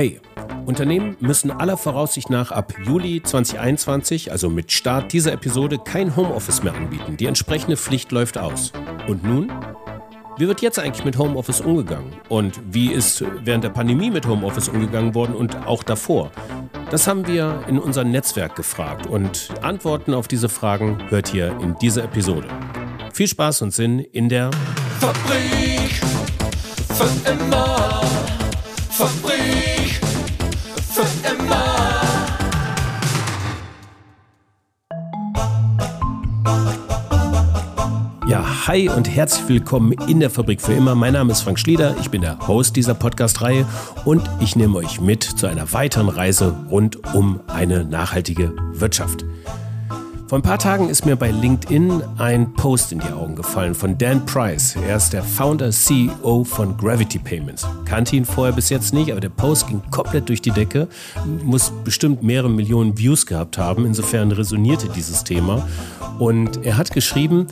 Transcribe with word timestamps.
Hey, 0.00 0.18
Unternehmen 0.64 1.14
müssen 1.20 1.50
aller 1.50 1.76
Voraussicht 1.76 2.30
nach 2.30 2.52
ab 2.52 2.72
Juli 2.86 3.22
2021, 3.22 4.32
also 4.32 4.48
mit 4.48 4.72
Start 4.72 5.12
dieser 5.12 5.34
Episode, 5.34 5.76
kein 5.76 6.16
Homeoffice 6.16 6.62
mehr 6.62 6.72
anbieten. 6.74 7.18
Die 7.18 7.26
entsprechende 7.26 7.76
Pflicht 7.76 8.10
läuft 8.10 8.38
aus. 8.38 8.72
Und 9.08 9.24
nun? 9.24 9.52
Wie 10.38 10.48
wird 10.48 10.62
jetzt 10.62 10.78
eigentlich 10.78 11.04
mit 11.04 11.18
Homeoffice 11.18 11.60
umgegangen? 11.60 12.14
Und 12.30 12.58
wie 12.70 12.90
ist 12.90 13.22
während 13.44 13.62
der 13.62 13.68
Pandemie 13.68 14.10
mit 14.10 14.26
Homeoffice 14.26 14.70
umgegangen 14.70 15.14
worden 15.14 15.34
und 15.34 15.66
auch 15.66 15.82
davor? 15.82 16.30
Das 16.90 17.06
haben 17.06 17.26
wir 17.26 17.62
in 17.68 17.78
unserem 17.78 18.10
Netzwerk 18.10 18.56
gefragt 18.56 19.06
und 19.06 19.50
Antworten 19.60 20.14
auf 20.14 20.28
diese 20.28 20.48
Fragen 20.48 20.96
hört 21.10 21.34
ihr 21.34 21.54
in 21.60 21.76
dieser 21.76 22.04
Episode. 22.04 22.48
Viel 23.12 23.28
Spaß 23.28 23.60
und 23.60 23.74
Sinn 23.74 23.98
in 23.98 24.30
der 24.30 24.50
Fabrik 24.98 26.00
für 26.88 27.30
immer. 27.30 28.00
Fabrik 28.88 29.39
für 30.92 31.06
immer. 31.28 31.80
Ja, 38.28 38.66
hi 38.66 38.88
und 38.88 39.08
herzlich 39.08 39.48
willkommen 39.48 39.92
in 40.06 40.20
der 40.20 40.30
Fabrik 40.30 40.60
für 40.60 40.72
immer. 40.72 40.94
Mein 40.94 41.14
Name 41.14 41.32
ist 41.32 41.40
Frank 41.40 41.58
Schlieder, 41.58 41.96
ich 42.00 42.10
bin 42.10 42.20
der 42.22 42.38
Host 42.46 42.76
dieser 42.76 42.94
Podcast-Reihe 42.94 43.66
und 44.04 44.22
ich 44.40 44.54
nehme 44.54 44.76
euch 44.78 45.00
mit 45.00 45.24
zu 45.24 45.46
einer 45.46 45.72
weiteren 45.72 46.08
Reise 46.08 46.54
rund 46.70 47.14
um 47.14 47.40
eine 47.48 47.84
nachhaltige 47.84 48.54
Wirtschaft. 48.72 49.24
Vor 50.30 50.38
ein 50.38 50.42
paar 50.42 50.60
Tagen 50.60 50.88
ist 50.88 51.06
mir 51.06 51.16
bei 51.16 51.32
LinkedIn 51.32 52.04
ein 52.18 52.52
Post 52.52 52.92
in 52.92 53.00
die 53.00 53.12
Augen 53.12 53.34
gefallen 53.34 53.74
von 53.74 53.98
Dan 53.98 54.24
Price. 54.26 54.76
Er 54.76 54.94
ist 54.94 55.12
der 55.12 55.24
Founder, 55.24 55.72
CEO 55.72 56.44
von 56.44 56.76
Gravity 56.76 57.18
Payments. 57.18 57.66
Kannte 57.84 58.14
ihn 58.14 58.24
vorher 58.24 58.54
bis 58.54 58.68
jetzt 58.68 58.94
nicht, 58.94 59.10
aber 59.10 59.20
der 59.20 59.30
Post 59.30 59.66
ging 59.66 59.82
komplett 59.90 60.28
durch 60.28 60.40
die 60.40 60.52
Decke, 60.52 60.86
muss 61.42 61.72
bestimmt 61.82 62.22
mehrere 62.22 62.48
Millionen 62.48 62.96
Views 62.96 63.26
gehabt 63.26 63.58
haben. 63.58 63.84
Insofern 63.84 64.30
resonierte 64.30 64.88
dieses 64.90 65.24
Thema. 65.24 65.66
Und 66.20 66.64
er 66.64 66.76
hat 66.76 66.92
geschrieben 66.92 67.48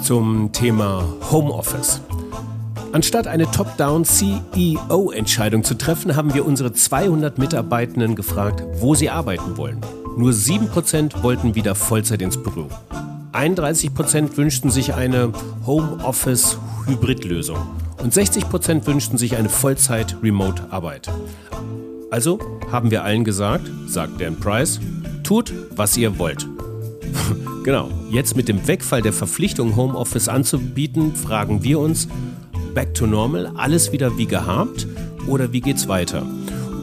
zum 0.00 0.52
Thema 0.52 1.02
Homeoffice. 1.32 2.00
Anstatt 2.92 3.26
eine 3.26 3.50
Top-Down 3.50 4.04
CEO-Entscheidung 4.04 5.64
zu 5.64 5.74
treffen, 5.74 6.14
haben 6.14 6.32
wir 6.32 6.46
unsere 6.46 6.72
200 6.72 7.38
Mitarbeitenden 7.38 8.14
gefragt, 8.14 8.62
wo 8.74 8.94
sie 8.94 9.10
arbeiten 9.10 9.56
wollen. 9.56 9.80
Nur 10.18 10.32
7% 10.32 11.22
wollten 11.22 11.54
wieder 11.54 11.76
Vollzeit 11.76 12.20
ins 12.22 12.42
Büro. 12.42 12.66
31% 13.32 14.36
wünschten 14.36 14.68
sich 14.68 14.94
eine 14.94 15.32
Homeoffice-Hybrid-Lösung 15.64 17.58
und 18.02 18.12
60% 18.12 18.84
wünschten 18.84 19.16
sich 19.16 19.36
eine 19.36 19.48
Vollzeit-Remote-Arbeit. 19.48 21.08
Also 22.10 22.40
haben 22.72 22.90
wir 22.90 23.04
allen 23.04 23.22
gesagt, 23.22 23.70
sagt 23.86 24.20
Dan 24.20 24.40
Price, 24.40 24.80
tut, 25.22 25.54
was 25.76 25.96
ihr 25.96 26.18
wollt. 26.18 26.48
genau, 27.62 27.88
jetzt 28.10 28.34
mit 28.36 28.48
dem 28.48 28.66
Wegfall 28.66 29.02
der 29.02 29.12
Verpflichtung, 29.12 29.76
Homeoffice 29.76 30.26
anzubieten, 30.28 31.14
fragen 31.14 31.62
wir 31.62 31.78
uns, 31.78 32.08
back 32.74 32.92
to 32.92 33.06
normal, 33.06 33.52
alles 33.54 33.92
wieder 33.92 34.18
wie 34.18 34.26
gehabt 34.26 34.88
oder 35.28 35.52
wie 35.52 35.60
geht's 35.60 35.86
weiter? 35.86 36.26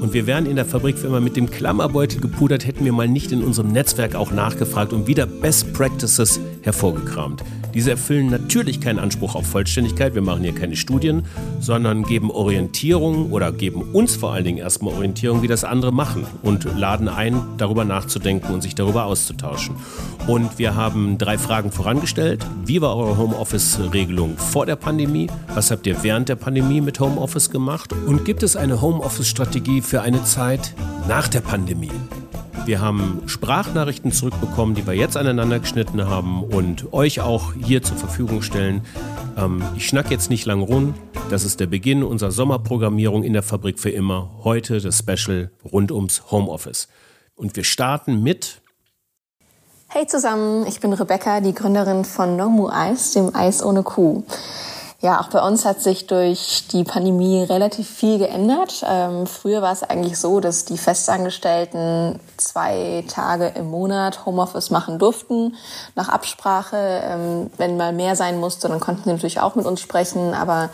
Und 0.02 0.14
wir 0.14 0.28
wären 0.28 0.46
in 0.46 0.56
der 0.56 0.66
Fabrik 0.66 0.98
für 0.98 1.08
immer 1.08 1.22
mit 1.22 1.36
dem 1.36 1.50
Klammerbeutel 1.50 2.20
gepudert, 2.20 2.66
hätten 2.66 2.86
wir 2.86 2.94
mal 2.94 3.08
nicht 3.08 3.32
in 3.32 3.44
unserem 3.44 3.72
Netzwerk 3.72 4.16
auch 4.16 4.32
nachgefragt 4.32 4.94
und 4.94 5.08
wieder 5.08 5.26
Best 5.26 5.74
Practices 5.74 6.40
hervorgekramt. 6.62 7.44
Diese 7.76 7.92
erfüllen 7.92 8.28
natürlich 8.28 8.80
keinen 8.80 9.00
Anspruch 9.00 9.36
auf 9.36 9.46
Vollständigkeit. 9.46 10.16
Wir 10.16 10.22
machen 10.22 10.44
hier 10.44 10.56
keine 10.56 10.78
Studien, 10.78 11.24
sondern 11.60 12.04
geben 12.04 12.32
Orientierung 12.32 13.34
oder 13.34 13.52
geben 13.52 13.82
uns 13.92 14.16
vor 14.16 14.32
allen 14.32 14.46
Dingen 14.46 14.60
erstmal 14.60 14.94
Orientierung, 14.94 15.42
wie 15.42 15.48
das 15.48 15.66
andere 15.66 15.92
machen 15.92 16.26
und 16.42 16.64
laden 16.78 17.10
ein, 17.10 17.42
darüber 17.58 17.84
nachzudenken 17.84 18.54
und 18.54 18.62
sich 18.62 18.76
darüber 18.76 19.06
auszutauschen. 19.06 19.76
Und 20.26 20.58
wir 20.58 20.76
haben 20.76 21.18
drei 21.18 21.38
Fragen 21.38 21.70
vorangestellt. 21.70 22.46
Wie 22.66 22.82
war 22.82 22.96
eure 22.96 23.18
Homeoffice-Regelung 23.18 24.38
vor 24.38 24.66
der 24.66 24.78
Pandemie? 24.78 25.28
Was 25.54 25.70
habt 25.70 25.86
ihr 25.86 26.02
während 26.02 26.30
der 26.30 26.36
Pandemie 26.36 26.80
mit 26.80 27.02
Homeoffice 27.02 27.50
gemacht? 27.50 27.92
Und 28.08 28.24
gibt 28.24 28.42
es 28.42 28.56
eine 28.56 28.82
Homeoffice-Strategie 28.82 29.82
für 29.82 30.02
eine 30.02 30.24
Zeit 30.24 30.74
nach 31.08 31.28
der 31.28 31.42
Pandemie? 31.42 31.92
Wir 32.66 32.82
haben 32.82 33.22
Sprachnachrichten 33.28 34.12
zurückbekommen, 34.12 34.74
die 34.74 34.88
wir 34.88 34.94
jetzt 34.94 35.18
aneinander 35.18 35.60
geschnitten 35.60 36.08
haben 36.08 36.44
und 36.44 36.94
euch 36.94 37.22
auch 37.22 37.54
hier 37.54 37.84
zur 37.84 37.98
Verfügung 37.98 38.42
stellen. 38.42 38.82
Ähm, 39.38 39.62
ich 39.76 39.88
schnack 39.88 40.10
jetzt 40.10 40.32
nicht 40.32 40.46
lang 40.46 40.62
rum. 40.62 40.96
Das 41.30 41.44
ist 41.44 41.60
der 41.60 41.68
Beginn 41.68 42.04
unserer 42.04 42.32
Sommerprogrammierung 42.32 43.24
in 43.24 43.34
der 43.34 43.44
Fabrik 43.44 43.80
für 43.80 43.92
immer. 43.92 44.32
Heute 44.44 44.80
das 44.80 44.98
Special 45.00 45.52
rund 45.72 45.92
ums 45.92 46.32
Homeoffice. 46.32 46.88
Und 47.36 47.56
wir 47.56 47.64
starten 47.64 48.24
mit 48.24 48.62
Hey 49.88 50.08
zusammen, 50.08 50.66
ich 50.68 50.80
bin 50.80 50.92
Rebecca, 50.92 51.40
die 51.40 51.54
Gründerin 51.54 52.04
von 52.04 52.36
Nomu 52.36 52.68
Eis, 52.70 53.12
dem 53.12 53.34
Eis 53.36 53.64
ohne 53.64 53.84
Kuh. 53.84 54.24
Ja, 55.06 55.22
auch 55.22 55.28
bei 55.28 55.40
uns 55.40 55.66
hat 55.66 55.84
sich 55.84 56.08
durch 56.08 56.64
die 56.72 56.84
Pandemie 56.84 57.44
relativ 57.44 57.88
viel 57.88 58.18
geändert. 58.18 58.84
Ähm, 58.90 59.28
früher 59.28 59.62
war 59.62 59.72
es 59.72 59.84
eigentlich 59.84 60.18
so, 60.18 60.40
dass 60.40 60.66
die 60.66 60.80
Festangestellten 60.80 62.20
zwei 62.38 63.06
Tage 63.08 63.50
im 63.50 63.70
Monat 63.70 64.26
Homeoffice 64.26 64.72
machen 64.72 64.98
durften, 64.98 65.58
nach 65.94 66.10
Absprache. 66.10 67.04
Ähm, 67.04 67.52
wenn 67.58 67.78
mal 67.78 67.94
mehr 67.94 68.16
sein 68.16 68.40
musste, 68.40 68.68
dann 68.68 68.80
konnten 68.80 69.04
sie 69.04 69.12
natürlich 69.12 69.40
auch 69.40 69.54
mit 69.54 69.68
uns 69.68 69.80
sprechen, 69.80 70.34
aber 70.34 70.72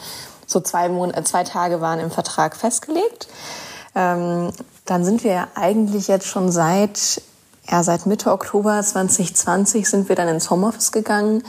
so 0.48 0.62
zwei, 0.62 0.88
Mon 0.88 1.14
äh, 1.14 1.26
zwei 1.26 1.44
Tage 1.44 1.82
waren 1.82 2.00
im 2.00 2.10
Vertrag 2.10 2.56
festgelegt. 2.56 3.28
Ähm, 3.96 4.54
dann 4.86 5.04
sind 5.04 5.26
wir 5.26 5.50
eigentlich 5.56 6.08
jetzt 6.08 6.28
schon 6.28 6.54
seit 6.54 7.22
ja, 7.70 7.84
seit 7.84 8.06
Mitte 8.06 8.32
Oktober 8.32 8.82
2020 8.82 9.88
sind 9.88 10.10
wir 10.10 10.16
dann 10.16 10.28
ins 10.28 10.50
Homeoffice 10.50 10.92
gegangen. 10.92 11.44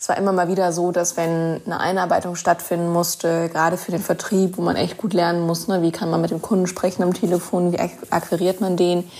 Es 0.00 0.08
war 0.08 0.16
immer 0.16 0.32
mal 0.32 0.48
wieder 0.48 0.72
so, 0.72 0.92
dass 0.92 1.16
wenn 1.16 1.60
eine 1.66 1.80
Einarbeitung 1.80 2.36
stattfinden 2.36 2.90
musste, 2.90 3.48
gerade 3.48 3.76
für 3.76 3.90
den 3.90 4.00
Vertrieb, 4.00 4.56
wo 4.56 4.62
man 4.62 4.76
echt 4.76 4.96
gut 4.96 5.12
lernen 5.12 5.46
muss, 5.46 5.68
ne, 5.68 5.82
wie 5.82 5.92
kann 5.92 6.10
man 6.10 6.20
mit 6.20 6.30
dem 6.30 6.40
Kunden 6.40 6.66
sprechen 6.66 7.02
am 7.02 7.12
Telefon, 7.12 7.72
wie 7.72 7.78
akquiriert 7.78 8.60
man 8.60 8.76
den, 8.76 9.10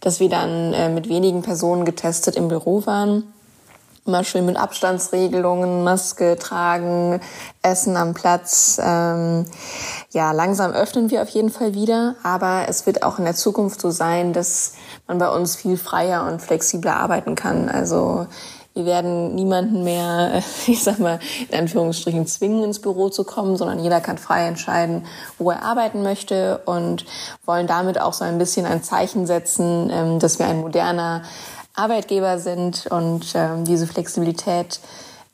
dass 0.00 0.20
wir 0.20 0.28
dann 0.28 0.72
äh, 0.72 0.88
mit 0.88 1.08
wenigen 1.08 1.42
Personen 1.42 1.84
getestet 1.84 2.36
im 2.36 2.48
Büro 2.48 2.84
waren. 2.86 3.33
Immer 4.06 4.22
schön 4.22 4.44
mit 4.44 4.58
Abstandsregelungen, 4.58 5.82
Maske 5.82 6.36
tragen, 6.36 7.22
Essen 7.62 7.96
am 7.96 8.12
Platz. 8.12 8.78
Ähm, 8.82 9.46
ja, 10.10 10.32
langsam 10.32 10.72
öffnen 10.72 11.10
wir 11.10 11.22
auf 11.22 11.30
jeden 11.30 11.48
Fall 11.48 11.72
wieder, 11.72 12.14
aber 12.22 12.66
es 12.68 12.84
wird 12.84 13.02
auch 13.02 13.18
in 13.18 13.24
der 13.24 13.34
Zukunft 13.34 13.80
so 13.80 13.90
sein, 13.90 14.34
dass 14.34 14.74
man 15.06 15.16
bei 15.16 15.30
uns 15.30 15.56
viel 15.56 15.78
freier 15.78 16.26
und 16.26 16.42
flexibler 16.42 16.96
arbeiten 16.96 17.34
kann. 17.34 17.70
Also 17.70 18.26
wir 18.74 18.84
werden 18.84 19.36
niemanden 19.36 19.84
mehr, 19.84 20.42
ich 20.66 20.82
sag 20.82 20.98
mal, 20.98 21.18
in 21.48 21.58
Anführungsstrichen 21.60 22.26
zwingen, 22.26 22.62
ins 22.62 22.80
Büro 22.80 23.08
zu 23.08 23.24
kommen, 23.24 23.56
sondern 23.56 23.78
jeder 23.78 24.02
kann 24.02 24.18
frei 24.18 24.46
entscheiden, 24.48 25.06
wo 25.38 25.50
er 25.50 25.62
arbeiten 25.62 26.02
möchte 26.02 26.58
und 26.66 27.06
wollen 27.46 27.66
damit 27.66 27.98
auch 27.98 28.12
so 28.12 28.24
ein 28.24 28.36
bisschen 28.36 28.66
ein 28.66 28.82
Zeichen 28.82 29.26
setzen, 29.26 29.88
ähm, 29.90 30.18
dass 30.18 30.38
wir 30.38 30.46
ein 30.46 30.60
moderner 30.60 31.22
Arbeitgeber 31.74 32.38
sind 32.38 32.86
und 32.86 33.26
ähm, 33.34 33.64
diese 33.64 33.86
Flexibilität 33.86 34.80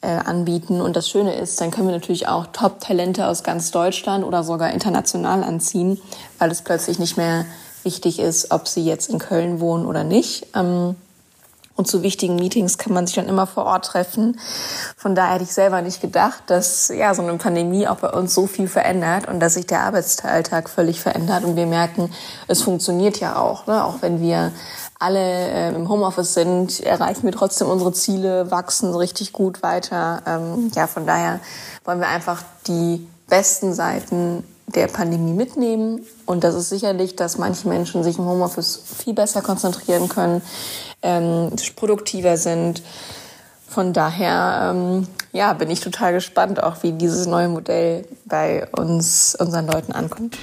äh, 0.01 0.09
anbieten. 0.09 0.81
Und 0.81 0.97
das 0.97 1.09
Schöne 1.09 1.35
ist, 1.35 1.61
dann 1.61 1.71
können 1.71 1.89
wir 1.89 1.95
natürlich 1.95 2.29
auch 2.29 2.47
Top-Talente 2.47 3.27
aus 3.27 3.43
ganz 3.43 3.71
Deutschland 3.71 4.25
oder 4.25 4.43
sogar 4.43 4.71
international 4.73 5.45
anziehen, 5.45 6.01
weil 6.39 6.51
es 6.51 6.63
plötzlich 6.63 6.99
nicht 6.99 7.17
mehr 7.17 7.45
wichtig 7.83 8.19
ist, 8.19 8.51
ob 8.51 8.69
sie 8.69 8.85
jetzt 8.85 9.11
in 9.11 9.19
Köln 9.19 9.61
wohnen 9.61 9.87
oder 9.87 10.05
nicht. 10.05 10.47
Ähm, 10.55 10.97
und 11.81 11.87
zu 11.87 12.03
wichtigen 12.03 12.37
Meetings 12.37 12.79
kann 12.79 12.93
man 12.93 13.07
sich 13.07 13.17
dann 13.17 13.27
immer 13.27 13.47
vor 13.47 13.65
Ort 13.65 13.87
treffen. 13.87 14.39
Von 14.97 15.15
daher 15.15 15.35
hätte 15.35 15.45
ich 15.45 15.55
selber 15.55 15.81
nicht 15.81 16.01
gedacht, 16.01 16.43
dass 16.47 16.89
ja 16.89 17.15
so 17.15 17.23
eine 17.23 17.35
Pandemie 17.39 17.89
auch 17.89 17.97
bei 17.97 18.11
uns 18.11 18.35
so 18.35 18.47
viel 18.47 18.69
verändert 18.69 19.27
und 19.27 19.41
dass 19.41 19.55
sich 19.55 19.67
der 19.67 19.81
Arbeitsalltag 19.81 20.69
völlig 20.69 21.01
verändert. 21.01 21.43
Und 21.45 21.57
wir 21.57 21.67
merken, 21.67 22.13
es 22.49 22.63
funktioniert 22.63 23.19
ja 23.19 23.37
auch. 23.37 23.67
Ne? 23.67 23.83
Auch 23.83 24.03
wenn 24.03 24.21
wir 24.21 24.53
alle 24.99 25.19
äh, 25.19 25.75
im 25.75 25.89
Homeoffice 25.89 26.35
sind, 26.35 26.81
erreichen 26.81 27.23
wir 27.23 27.33
trotzdem 27.33 27.69
unsere 27.69 27.93
Ziele, 27.95 28.51
wachsen 28.51 28.95
richtig 28.95 29.33
gut 29.33 29.63
weiter. 29.63 30.23
Ähm, 30.27 30.71
ja, 30.75 30.87
von 30.87 31.07
daher 31.07 31.41
wollen 31.85 32.01
wir 32.01 32.09
einfach 32.09 32.43
die 32.67 33.09
besten 33.27 33.73
Seiten 33.73 34.45
der 34.75 34.87
Pandemie 34.87 35.33
mitnehmen. 35.33 36.07
Und 36.27 36.45
das 36.45 36.55
ist 36.55 36.69
sicherlich, 36.69 37.17
dass 37.17 37.39
manche 37.39 37.69
Menschen 37.69 38.05
sich 38.05 38.19
im 38.19 38.27
Homeoffice 38.27 38.83
viel 38.99 39.15
besser 39.15 39.41
konzentrieren 39.43 40.09
können, 40.09 40.43
ähm, 41.03 41.51
produktiver 41.77 42.37
sind. 42.37 42.83
Von 43.69 43.93
daher 43.93 44.73
ähm, 44.75 45.07
ja, 45.33 45.53
bin 45.53 45.71
ich 45.71 45.81
total 45.81 46.13
gespannt, 46.13 46.63
auch 46.63 46.83
wie 46.83 46.93
dieses 46.93 47.27
neue 47.27 47.49
Modell 47.49 48.05
bei 48.25 48.67
uns, 48.73 49.37
unseren 49.39 49.67
Leuten 49.67 49.93
ankommt. 49.93 50.37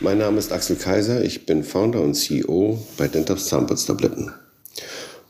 Mein 0.00 0.18
Name 0.18 0.38
ist 0.38 0.52
Axel 0.52 0.76
Kaiser, 0.76 1.22
ich 1.22 1.46
bin 1.46 1.64
Founder 1.64 2.00
und 2.00 2.14
CEO 2.14 2.78
bei 2.96 3.08
Dentops 3.08 3.46
Zahnputztabletten. 3.46 4.32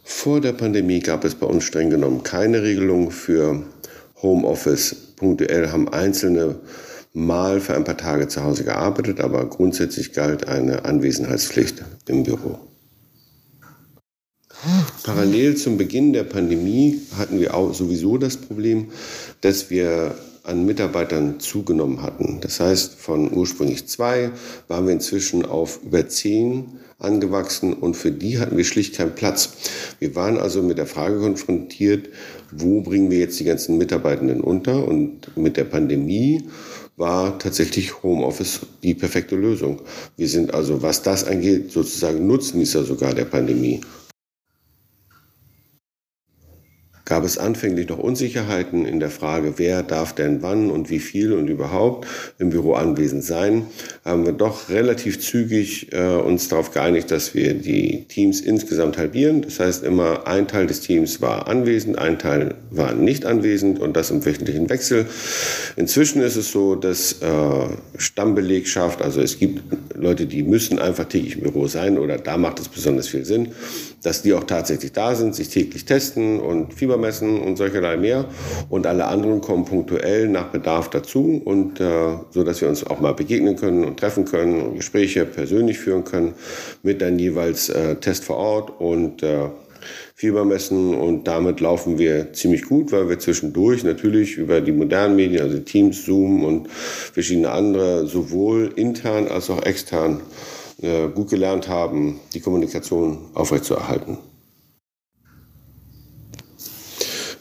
Vor 0.03 0.41
der 0.41 0.53
Pandemie 0.53 1.01
gab 1.01 1.25
es 1.25 1.35
bei 1.35 1.47
uns 1.47 1.65
streng 1.65 1.89
genommen 1.89 2.23
keine 2.23 2.63
Regelung 2.63 3.11
für 3.11 3.63
Homeoffice. 4.23 4.95
Punktuell 5.17 5.71
haben 5.71 5.89
einzelne 5.89 6.57
mal 7.17 7.61
für 7.61 7.75
ein 7.75 7.85
paar 7.85 7.97
Tage 7.97 8.29
zu 8.29 8.45
Hause 8.45 8.65
gearbeitet, 8.65 9.21
aber 9.21 9.47
grundsätzlich 9.47 10.13
galt 10.13 10.49
eine 10.49 10.85
Anwesenheitspflicht 10.85 11.83
im 12.09 12.25
Büro. 12.25 12.59
Parallel 15.03 15.57
zum 15.57 15.79
Beginn 15.79 16.13
der 16.13 16.25
Pandemie 16.25 17.01
hatten 17.17 17.41
wir 17.41 17.55
auch 17.55 17.73
sowieso 17.73 18.19
das 18.19 18.37
Problem, 18.37 18.89
dass 19.41 19.71
wir 19.71 20.15
an 20.43 20.67
Mitarbeitern 20.67 21.41
zugenommen 21.41 22.03
hatten. 22.03 22.39
Das 22.43 22.61
heißt, 22.61 22.95
von 22.95 23.33
ursprünglich 23.33 23.89
zwei 23.89 24.31
waren 24.69 24.87
wir 24.87 24.93
inzwischen 24.93 25.45
auf 25.45 25.81
über 25.85 26.07
zehn 26.09 26.81
angewachsen 26.99 27.73
und 27.73 27.97
für 27.97 28.13
die 28.13 28.39
hatten 28.39 28.57
wir 28.57 28.65
schlicht 28.65 28.95
keinen 28.95 29.15
Platz. 29.15 29.53
Wir 29.99 30.15
waren 30.15 30.39
also 30.39 30.63
mit 30.63 30.79
der 30.79 30.87
Frage 30.87 31.19
konfrontiert, 31.19 32.11
wo 32.53 32.83
bringen 32.83 33.11
wir 33.11 33.19
jetzt 33.19 33.41
die 33.41 33.45
ganzen 33.45 33.79
Mitarbeitenden 33.79 34.41
unter? 34.41 34.87
Und 34.87 35.37
mit 35.37 35.57
der 35.57 35.65
Pandemie 35.65 36.49
war 36.97 37.39
tatsächlich 37.39 38.03
Homeoffice 38.03 38.61
die 38.83 38.95
perfekte 38.95 39.37
Lösung. 39.37 39.83
Wir 40.17 40.29
sind 40.29 40.55
also, 40.55 40.83
was 40.83 41.03
das 41.03 41.25
angeht, 41.25 41.71
sozusagen 41.71 42.27
Nutznießer 42.27 42.85
sogar 42.85 43.15
der 43.15 43.27
Pandemie 43.27 43.81
gab 47.07 47.25
es 47.25 47.39
anfänglich 47.39 47.89
noch 47.89 47.99
Unsicherheiten 47.99 48.85
in 48.85 48.99
der 48.99 49.11
Frage, 49.11 49.55
wer 49.57 49.85
darf 49.85 50.13
denn 50.13 50.43
wann 50.43 50.71
und 50.71 50.91
wie 50.91 50.99
viel 50.99 51.33
und 51.33 51.49
überhaupt 51.49 52.07
im 52.39 52.51
Büro 52.51 52.75
anwesend 52.75 53.23
sein, 53.25 53.67
haben 54.05 54.27
wir 54.27 54.33
doch 54.33 54.69
relativ 54.69 55.21
zügig 55.21 55.93
äh, 55.93 56.17
uns 56.17 56.49
darauf 56.49 56.73
geeinigt, 56.73 57.13
dass 57.13 57.33
wir 57.33 57.55
die 57.55 58.05
Teams 58.09 58.41
insgesamt 58.41 58.99
halbieren. 58.99 59.43
Das 59.43 59.61
heißt, 59.61 59.85
immer 59.85 60.27
ein 60.27 60.49
Teil 60.49 60.67
des 60.67 60.81
Teams 60.81 61.23
war 61.23 61.47
anwesend, 61.47 61.97
ein 61.97 62.19
Teil 62.19 62.57
war 62.71 62.93
nicht 62.93 63.25
anwesend 63.25 63.79
und 63.79 63.97
das 63.97 64.11
im 64.11 64.27
wöchentlichen 64.27 64.69
Wechsel. 64.69 65.07
Inzwischen 65.77 66.21
ist 66.23 66.35
es 66.35 66.51
so, 66.51 66.75
dass 66.75 67.23
äh, 67.23 67.69
Stammbelegschaft, 67.99 69.01
also 69.01 69.21
es 69.21 69.39
gibt 69.39 69.63
Leute, 69.95 70.27
die 70.27 70.43
müssen 70.43 70.81
einfach 70.81 71.05
täglich 71.05 71.37
im 71.37 71.43
Büro 71.43 71.69
sein 71.69 71.99
oder 71.99 72.19
da 72.19 72.37
macht 72.37 72.59
es 72.59 72.69
besonders 72.69 73.07
viel 73.07 73.25
Sinn, 73.25 73.53
dass 74.07 74.23
die 74.23 74.35
auch 74.35 74.45
tatsächlich 74.45 74.93
da 74.93 75.17
sind, 75.17 75.35
sich 75.35 75.49
täglich 75.49 75.85
testen 75.85 76.39
und 76.39 76.73
Fieber 76.73 76.97
messen 76.97 77.41
und 77.41 77.57
solcherlei 77.57 77.97
mehr. 77.97 78.27
Und 78.69 78.87
alle 78.87 79.07
anderen 79.07 79.41
kommen 79.41 79.65
punktuell 79.65 80.29
nach 80.29 80.47
Bedarf 80.51 80.89
dazu 80.91 81.43
und 81.45 81.81
äh, 81.81 82.17
so, 82.31 82.45
dass 82.45 82.61
wir 82.61 82.69
uns 82.69 82.87
auch 82.87 83.01
mal 83.01 83.15
begegnen 83.15 83.57
können 83.57 83.83
und 83.83 83.99
treffen 83.99 84.25
können 84.25 84.61
und 84.61 84.77
Gespräche 84.77 85.25
persönlich 85.25 85.81
führen 85.81 86.05
können 86.05 86.35
mit 86.85 87.03
dann 87.03 87.19
jeweils 87.19 87.69
äh, 87.69 87.97
Test 87.97 88.23
vor 88.23 88.37
Ort 88.37 88.81
und 88.81 89.25
äh, 89.25 89.49
Fieber 90.15 90.45
messen 90.45 90.95
und 90.95 91.27
damit 91.27 91.59
laufen 91.59 91.99
wir 91.99 92.33
ziemlich 92.33 92.63
gut, 92.63 92.93
weil 92.93 93.09
wir 93.09 93.19
zwischendurch 93.19 93.83
natürlich 93.83 94.37
über 94.37 94.61
die 94.61 94.73
modernen 94.73 95.17
Medien, 95.17 95.43
also 95.43 95.59
Teams, 95.59 96.05
Zoom 96.05 96.45
und 96.45 96.71
verschiedene 96.71 97.51
andere, 97.51 98.07
sowohl 98.07 98.73
intern 98.77 99.27
als 99.27 99.51
auch 99.51 99.63
extern 99.65 100.21
äh, 100.81 101.09
gut 101.09 101.31
gelernt 101.31 101.69
haben, 101.69 102.21
die 102.35 102.41
Kommunikation 102.41 103.19
aufrechtzuerhalten. 103.35 104.19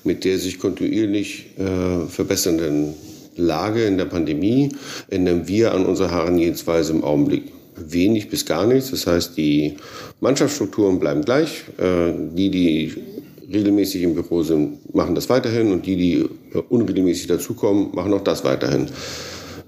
mit 0.06 0.24
der 0.24 0.38
sich 0.38 0.60
kontinuierlich 0.60 1.48
äh, 1.58 2.08
verbessernden 2.08 2.94
Lage 3.36 3.86
in 3.86 3.98
der 3.98 4.06
Pandemie 4.06 4.70
ändern 5.10 5.48
wir 5.48 5.74
an 5.74 5.86
unserer 5.86 6.12
Herangehensweise 6.12 6.94
im 6.94 7.04
Augenblick 7.04 7.52
wenig 7.76 8.30
bis 8.30 8.46
gar 8.46 8.66
nichts. 8.66 8.92
Das 8.92 9.08
heißt, 9.08 9.36
die 9.36 9.76
Mannschaftsstrukturen 10.22 11.00
bleiben 11.00 11.24
gleich. 11.26 11.64
Äh, 11.78 12.14
die, 12.34 12.50
die 12.50 12.94
regelmäßig 13.52 14.04
im 14.04 14.16
Büro 14.16 14.44
sind, 14.44 14.94
machen 14.96 15.16
das 15.16 15.30
weiterhin 15.30 15.72
und 15.72 15.86
die, 15.86 15.96
die 15.96 16.26
unregelmäßig 16.70 17.28
dazukommen, 17.28 17.90
machen 17.94 18.14
auch 18.14 18.24
das 18.24 18.44
weiterhin. 18.44 18.88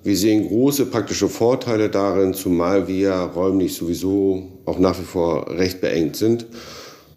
Wir 0.03 0.15
sehen 0.15 0.47
große 0.47 0.85
praktische 0.85 1.27
Vorteile 1.27 1.89
darin, 1.89 2.33
zumal 2.33 2.87
wir 2.87 3.11
räumlich 3.11 3.75
sowieso 3.75 4.43
auch 4.65 4.79
nach 4.79 4.97
wie 4.99 5.03
vor 5.03 5.49
recht 5.49 5.81
beengt 5.81 6.15
sind. 6.15 6.45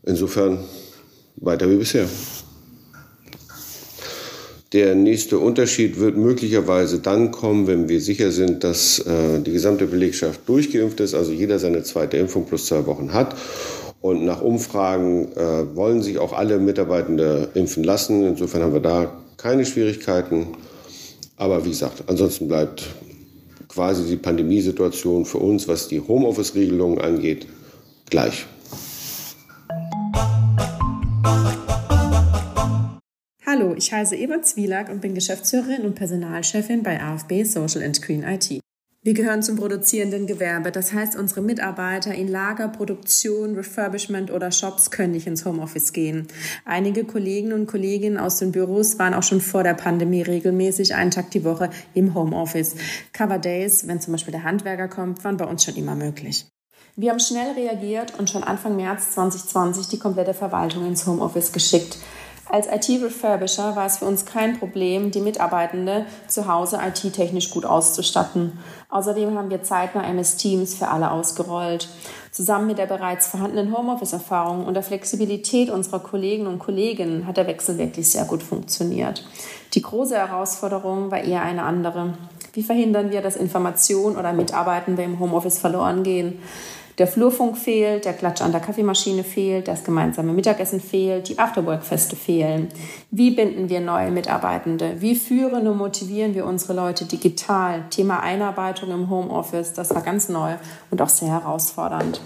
Insofern 0.05 0.65
weiter 1.37 1.71
wie 1.71 1.77
bisher. 1.77 2.07
Der 4.73 4.95
nächste 4.95 5.39
Unterschied 5.41 5.99
wird 5.99 6.17
möglicherweise 6.17 7.01
dann 7.01 7.33
kommen, 7.33 7.67
wenn 7.67 7.89
wir 7.89 8.01
sicher 8.01 8.31
sind, 8.31 8.63
dass 8.63 9.01
äh, 9.01 9.41
die 9.41 9.53
gesamte 9.53 9.87
Belegschaft 9.87 10.49
durchgeimpft 10.49 11.01
ist, 11.01 11.15
also 11.15 11.33
jeder 11.33 11.59
seine 11.59 11.83
zweite 11.83 12.19
Impfung 12.19 12.47
plus 12.47 12.67
zwei 12.67 12.87
Wochen 12.87 13.13
hat. 13.13 13.35
Und 14.01 14.25
nach 14.25 14.41
Umfragen 14.41 15.33
äh, 15.33 15.75
wollen 15.75 16.03
sich 16.03 16.19
auch 16.19 16.33
alle 16.33 16.59
Mitarbeitende 16.61 17.49
impfen 17.55 17.83
lassen. 17.83 18.25
Insofern 18.25 18.63
haben 18.63 18.73
wir 18.73 18.81
da 18.81 19.13
keine 19.37 19.67
Schwierigkeiten. 19.67 20.47
Aber 21.41 21.65
wie 21.65 21.71
gesagt, 21.71 22.05
ansonsten 22.07 22.49
bleibt 22.49 22.87
quasi 23.67 24.05
die 24.05 24.19
Pandemiesituation 24.19 25.25
für 25.25 25.39
uns, 25.39 25.67
was 25.69 25.89
die 25.89 25.99
Homeoffice-Regelungen 25.99 27.01
angeht, 27.01 27.47
gleich. 28.11 28.45
Hallo, 33.47 33.75
ich 33.75 33.91
heiße 33.91 34.17
Eva 34.17 34.43
Zwielack 34.43 34.91
und 34.91 35.01
bin 35.01 35.15
Geschäftsführerin 35.15 35.87
und 35.87 35.95
Personalchefin 35.95 36.83
bei 36.83 37.03
AFB 37.03 37.45
Social 37.45 37.85
and 37.85 38.03
Green 38.03 38.23
IT. 38.23 38.61
Wir 39.03 39.15
gehören 39.15 39.43
zum 39.43 39.57
produzierenden 39.57 40.27
Gewerbe, 40.27 40.71
das 40.71 40.93
heißt, 40.93 41.17
unsere 41.17 41.41
Mitarbeiter 41.41 42.15
in 42.15 42.29
Lager, 42.29 42.69
Produktion, 42.69 43.55
Refurbishment 43.55 44.31
oder 44.31 44.53
Shops 44.53 44.91
können 44.91 45.13
nicht 45.13 45.27
ins 45.27 45.47
Homeoffice 45.47 45.95
gehen. 45.95 46.29
Einige 46.67 47.05
Kollegen 47.05 47.55
und 47.55 47.65
Kolleginnen 47.65 48.19
aus 48.19 48.37
den 48.37 48.53
Büros 48.53 48.99
waren 48.99 49.15
auch 49.15 49.23
schon 49.23 49.41
vor 49.41 49.63
der 49.63 49.73
Pandemie 49.73 50.21
regelmäßig 50.21 50.95
einen 50.95 51.11
Tag 51.11 51.31
die 51.31 51.45
Woche 51.45 51.71
im 51.95 52.13
Homeoffice. 52.15 52.75
Cover 53.15 53.39
Days, 53.39 53.89
wenn 53.89 54.03
zum 54.03 54.13
Beispiel 54.13 54.33
der 54.33 54.45
Handwerker 54.45 54.89
kommt, 54.89 55.25
waren 55.25 55.39
bei 55.39 55.47
uns 55.47 55.65
schon 55.65 55.77
immer 55.77 55.95
möglich. 55.95 56.45
Wir 56.95 57.13
haben 57.13 57.21
schnell 57.21 57.53
reagiert 57.53 58.19
und 58.19 58.29
schon 58.29 58.45
Anfang 58.45 58.77
März 58.77 59.13
2020 59.13 59.89
die 59.89 59.99
komplette 59.99 60.35
Verwaltung 60.35 60.87
ins 60.87 61.07
Homeoffice 61.07 61.53
geschickt. 61.53 61.97
Als 62.53 62.67
IT-Refurbisher 62.67 63.77
war 63.77 63.87
es 63.87 63.99
für 63.99 64.07
uns 64.07 64.25
kein 64.25 64.59
Problem, 64.59 65.13
die 65.13 65.21
Mitarbeitende 65.21 66.05
zu 66.27 66.49
Hause 66.49 66.81
IT-technisch 66.85 67.51
gut 67.51 67.65
auszustatten. 67.65 68.59
Außerdem 68.89 69.39
haben 69.39 69.51
wir 69.51 69.63
zeitnah 69.63 70.03
MS 70.03 70.37
Teams 70.37 70.75
für 70.75 70.89
alle 70.89 71.13
ausgerollt. 71.13 71.89
Zusammen 72.33 72.67
mit 72.67 72.79
der 72.79 72.87
bereits 72.87 73.29
vorhandenen 73.29 73.77
Homeoffice-Erfahrung 73.77 74.65
und 74.65 74.75
der 74.75 74.83
Flexibilität 74.83 75.71
unserer 75.71 76.01
Kollegen 76.01 76.49
und 76.49 76.59
Kolleginnen 76.59 77.25
hat 77.29 77.37
der 77.37 77.47
Wechsel 77.47 77.79
wirklich 77.79 78.11
sehr 78.11 78.25
gut 78.25 78.43
funktioniert. 78.43 79.25
Die 79.75 79.83
große 79.83 80.17
Herausforderung 80.17 81.13
war 81.13 81.23
eher 81.23 81.43
eine 81.43 81.63
andere. 81.63 82.15
Wie 82.53 82.65
verhindern 82.65 83.13
wir, 83.13 83.23
dass 83.23 83.37
Informationen 83.37 84.17
oder 84.17 84.33
Mitarbeitende 84.33 85.05
im 85.05 85.21
Homeoffice 85.21 85.61
verloren 85.61 86.03
gehen? 86.03 86.41
Der 87.01 87.07
Flurfunk 87.07 87.57
fehlt, 87.57 88.05
der 88.05 88.13
Klatsch 88.13 88.43
an 88.43 88.53
der 88.53 88.61
Kaffeemaschine 88.61 89.25
fehlt, 89.25 89.69
das 89.69 89.85
gemeinsame 89.85 90.35
Mittagessen 90.35 90.83
fehlt, 90.83 91.31
die 91.31 91.39
Afterwork-Feste 91.39 92.15
fehlen. 92.15 92.69
Wie 93.11 93.31
binden 93.31 93.71
wir 93.71 93.81
neue 93.81 94.11
Mitarbeitende? 94.11 95.01
Wie 95.01 95.15
führen 95.15 95.67
und 95.67 95.79
motivieren 95.79 96.35
wir 96.35 96.45
unsere 96.45 96.75
Leute 96.75 97.07
digital? 97.07 97.85
Thema 97.89 98.21
Einarbeitung 98.21 98.91
im 98.91 99.09
Homeoffice, 99.09 99.73
das 99.73 99.95
war 99.95 100.03
ganz 100.03 100.29
neu 100.29 100.57
und 100.91 101.01
auch 101.01 101.09
sehr 101.09 101.31
herausfordernd. 101.31 102.21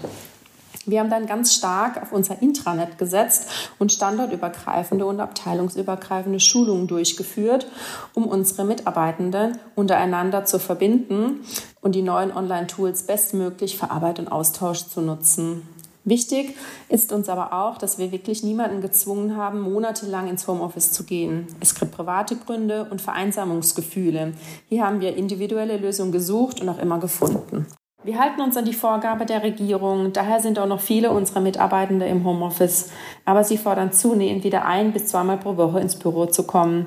Wir 0.85 0.99
haben 0.99 1.09
dann 1.09 1.25
ganz 1.25 1.55
stark 1.55 2.01
auf 2.01 2.11
unser 2.11 2.41
Intranet 2.41 2.97
gesetzt 2.97 3.49
und 3.79 3.91
standortübergreifende 3.91 5.05
und 5.05 5.19
abteilungsübergreifende 5.19 6.39
Schulungen 6.39 6.87
durchgeführt, 6.87 7.67
um 8.13 8.27
unsere 8.27 8.65
Mitarbeitenden 8.65 9.57
untereinander 9.75 10.45
zu 10.45 10.59
verbinden 10.59 11.41
und 11.81 11.95
die 11.95 12.01
neuen 12.01 12.31
Online-Tools 12.35 13.03
bestmöglich 13.03 13.77
für 13.77 13.89
Arbeit 13.89 14.19
und 14.19 14.31
Austausch 14.31 14.85
zu 14.87 15.01
nutzen. 15.01 15.63
Wichtig 16.07 16.55
ist 16.87 17.11
uns 17.11 17.29
aber 17.29 17.51
auch, 17.51 17.79
dass 17.79 17.97
wir 17.97 18.11
wirklich 18.11 18.43
niemanden 18.43 18.79
gezwungen 18.79 19.35
haben, 19.35 19.61
monatelang 19.61 20.29
ins 20.29 20.47
Homeoffice 20.47 20.91
zu 20.91 21.03
gehen. 21.03 21.47
Es 21.59 21.73
gibt 21.73 21.93
private 21.93 22.35
Gründe 22.35 22.87
und 22.91 23.01
Vereinsamungsgefühle. 23.01 24.33
Hier 24.69 24.85
haben 24.85 25.01
wir 25.01 25.15
individuelle 25.15 25.77
Lösungen 25.77 26.11
gesucht 26.11 26.61
und 26.61 26.69
auch 26.69 26.77
immer 26.77 26.99
gefunden. 26.99 27.65
Wir 28.05 28.19
halten 28.19 28.41
uns 28.41 28.55
an 28.55 28.65
die 28.65 28.73
Vorgabe 28.73 29.25
der 29.25 29.41
Regierung. 29.41 30.13
Daher 30.13 30.39
sind 30.39 30.59
auch 30.59 30.67
noch 30.67 30.79
viele 30.79 31.09
unserer 31.09 31.41
Mitarbeitende 31.41 32.05
im 32.05 32.23
Homeoffice. 32.23 32.91
Aber 33.25 33.43
sie 33.43 33.57
fordern 33.57 33.91
zunehmend 33.93 34.43
wieder 34.43 34.63
ein 34.63 34.93
bis 34.93 35.07
zweimal 35.07 35.37
pro 35.37 35.57
Woche 35.57 35.79
ins 35.79 35.95
Büro 35.95 36.27
zu 36.27 36.43
kommen. 36.43 36.85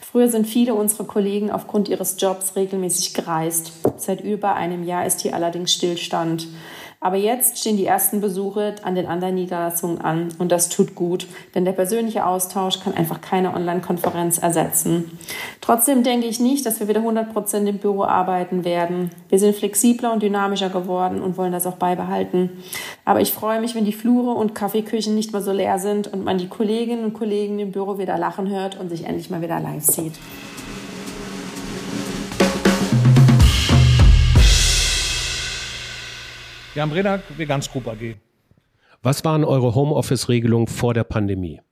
Früher 0.00 0.26
sind 0.26 0.44
viele 0.44 0.74
unserer 0.74 1.04
Kollegen 1.04 1.52
aufgrund 1.52 1.88
ihres 1.88 2.16
Jobs 2.18 2.56
regelmäßig 2.56 3.14
gereist. 3.14 3.70
Seit 3.96 4.22
über 4.22 4.56
einem 4.56 4.82
Jahr 4.82 5.06
ist 5.06 5.20
hier 5.20 5.34
allerdings 5.36 5.72
Stillstand. 5.72 6.48
Aber 7.00 7.16
jetzt 7.16 7.58
stehen 7.58 7.76
die 7.76 7.86
ersten 7.86 8.20
Besuche 8.20 8.74
an 8.82 8.94
den 8.94 9.06
anderen 9.06 9.34
Niederlassungen 9.34 10.00
an 10.00 10.28
und 10.38 10.50
das 10.50 10.68
tut 10.68 10.94
gut, 10.94 11.26
denn 11.54 11.64
der 11.64 11.72
persönliche 11.72 12.24
Austausch 12.24 12.80
kann 12.80 12.94
einfach 12.94 13.20
keine 13.20 13.54
Online-Konferenz 13.54 14.38
ersetzen. 14.38 15.18
Trotzdem 15.60 16.02
denke 16.02 16.26
ich 16.26 16.40
nicht, 16.40 16.64
dass 16.64 16.80
wir 16.80 16.88
wieder 16.88 17.00
100 17.00 17.32
Prozent 17.32 17.68
im 17.68 17.78
Büro 17.78 18.04
arbeiten 18.04 18.64
werden. 18.64 19.10
Wir 19.28 19.38
sind 19.38 19.54
flexibler 19.54 20.12
und 20.12 20.22
dynamischer 20.22 20.70
geworden 20.70 21.20
und 21.20 21.36
wollen 21.36 21.52
das 21.52 21.66
auch 21.66 21.76
beibehalten. 21.76 22.62
Aber 23.04 23.20
ich 23.20 23.32
freue 23.32 23.60
mich, 23.60 23.74
wenn 23.74 23.84
die 23.84 23.92
Flure 23.92 24.32
und 24.32 24.54
Kaffeeküchen 24.54 25.14
nicht 25.14 25.32
mehr 25.32 25.42
so 25.42 25.52
leer 25.52 25.78
sind 25.78 26.12
und 26.12 26.24
man 26.24 26.38
die 26.38 26.48
Kolleginnen 26.48 27.04
und 27.04 27.12
Kollegen 27.12 27.58
im 27.58 27.72
Büro 27.72 27.98
wieder 27.98 28.16
lachen 28.16 28.48
hört 28.48 28.80
und 28.80 28.88
sich 28.88 29.04
endlich 29.04 29.30
mal 29.30 29.42
wieder 29.42 29.60
live 29.60 29.84
sieht. 29.84 30.14
Jan 36.76 36.90
Brenak, 36.90 37.22
Veganz 37.38 37.70
Group 37.72 37.88
AG. 37.88 38.16
Was 39.02 39.24
waren 39.24 39.44
eure 39.44 39.74
Homeoffice-Regelungen 39.74 40.66
vor 40.66 40.92
der 40.92 41.04
Pandemie? 41.04 41.62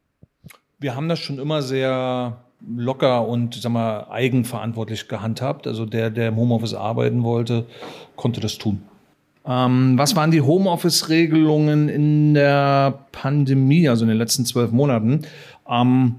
Wir 0.78 0.96
haben 0.96 1.10
das 1.10 1.18
schon 1.18 1.38
immer 1.38 1.60
sehr 1.60 2.38
locker 2.66 3.28
und 3.28 3.54
sag 3.54 3.70
mal, 3.70 4.06
eigenverantwortlich 4.08 5.06
gehandhabt. 5.06 5.66
Also 5.66 5.84
der, 5.84 6.08
der 6.08 6.28
im 6.28 6.36
Homeoffice 6.36 6.72
arbeiten 6.72 7.22
wollte, 7.22 7.66
konnte 8.16 8.40
das 8.40 8.56
tun. 8.56 8.80
Ähm, 9.46 9.98
was 9.98 10.16
waren 10.16 10.30
die 10.30 10.40
Homeoffice-Regelungen 10.40 11.90
in 11.90 12.32
der 12.32 13.04
Pandemie, 13.12 13.90
also 13.90 14.04
in 14.04 14.08
den 14.08 14.16
letzten 14.16 14.46
zwölf 14.46 14.72
Monaten? 14.72 15.26
Ähm, 15.68 16.14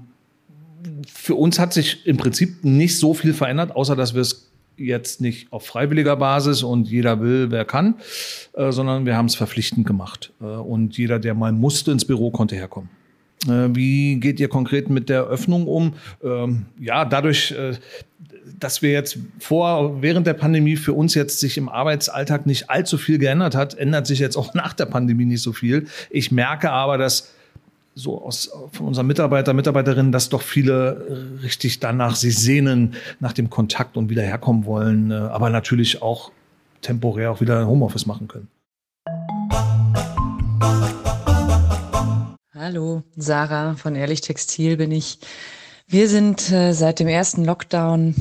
für 1.12 1.34
uns 1.34 1.58
hat 1.58 1.72
sich 1.72 2.06
im 2.06 2.18
Prinzip 2.18 2.62
nicht 2.62 2.96
so 3.00 3.14
viel 3.14 3.34
verändert, 3.34 3.74
außer 3.74 3.96
dass 3.96 4.14
wir 4.14 4.20
es 4.20 4.52
jetzt 4.76 5.20
nicht 5.20 5.52
auf 5.52 5.66
freiwilliger 5.66 6.16
Basis 6.16 6.62
und 6.62 6.88
jeder 6.88 7.20
will, 7.20 7.50
wer 7.50 7.64
kann, 7.64 7.96
äh, 8.54 8.72
sondern 8.72 9.06
wir 9.06 9.16
haben 9.16 9.26
es 9.26 9.34
verpflichtend 9.34 9.86
gemacht. 9.86 10.32
Äh, 10.40 10.44
und 10.44 10.96
jeder, 10.96 11.18
der 11.18 11.34
mal 11.34 11.52
musste 11.52 11.92
ins 11.92 12.04
Büro, 12.04 12.30
konnte 12.30 12.56
herkommen. 12.56 12.90
Äh, 13.46 13.74
wie 13.74 14.16
geht 14.16 14.40
ihr 14.40 14.48
konkret 14.48 14.90
mit 14.90 15.08
der 15.08 15.24
Öffnung 15.24 15.66
um? 15.66 15.94
Ähm, 16.22 16.66
ja, 16.78 17.04
dadurch, 17.04 17.52
äh, 17.52 17.74
dass 18.58 18.82
wir 18.82 18.92
jetzt 18.92 19.18
vor, 19.38 20.02
während 20.02 20.26
der 20.26 20.34
Pandemie 20.34 20.76
für 20.76 20.92
uns 20.92 21.14
jetzt 21.14 21.40
sich 21.40 21.58
im 21.58 21.68
Arbeitsalltag 21.68 22.46
nicht 22.46 22.70
allzu 22.70 22.96
viel 22.98 23.18
geändert 23.18 23.54
hat, 23.54 23.74
ändert 23.74 24.06
sich 24.06 24.18
jetzt 24.18 24.36
auch 24.36 24.54
nach 24.54 24.72
der 24.72 24.86
Pandemie 24.86 25.26
nicht 25.26 25.42
so 25.42 25.52
viel. 25.52 25.86
Ich 26.10 26.32
merke 26.32 26.70
aber, 26.70 26.98
dass 26.98 27.32
so 27.96 28.22
aus, 28.22 28.50
von 28.72 28.88
unseren 28.88 29.06
Mitarbeiter, 29.06 29.54
Mitarbeiterinnen, 29.54 30.12
dass 30.12 30.28
doch 30.28 30.42
viele 30.42 31.38
richtig 31.42 31.80
danach 31.80 32.14
sich 32.14 32.38
sehnen, 32.38 32.94
nach 33.20 33.32
dem 33.32 33.48
Kontakt 33.48 33.96
und 33.96 34.10
wieder 34.10 34.22
herkommen 34.22 34.66
wollen, 34.66 35.10
äh, 35.10 35.14
aber 35.14 35.48
natürlich 35.48 36.02
auch 36.02 36.30
temporär 36.82 37.32
auch 37.32 37.40
wieder 37.40 37.66
Homeoffice 37.66 38.04
machen 38.04 38.28
können. 38.28 38.48
Hallo, 42.54 43.02
Sarah 43.16 43.76
von 43.76 43.96
Ehrlich 43.96 44.20
Textil 44.20 44.76
bin 44.76 44.92
ich. 44.92 45.18
Wir 45.88 46.08
sind 46.08 46.52
äh, 46.52 46.72
seit 46.72 47.00
dem 47.00 47.08
ersten 47.08 47.46
Lockdown 47.46 48.14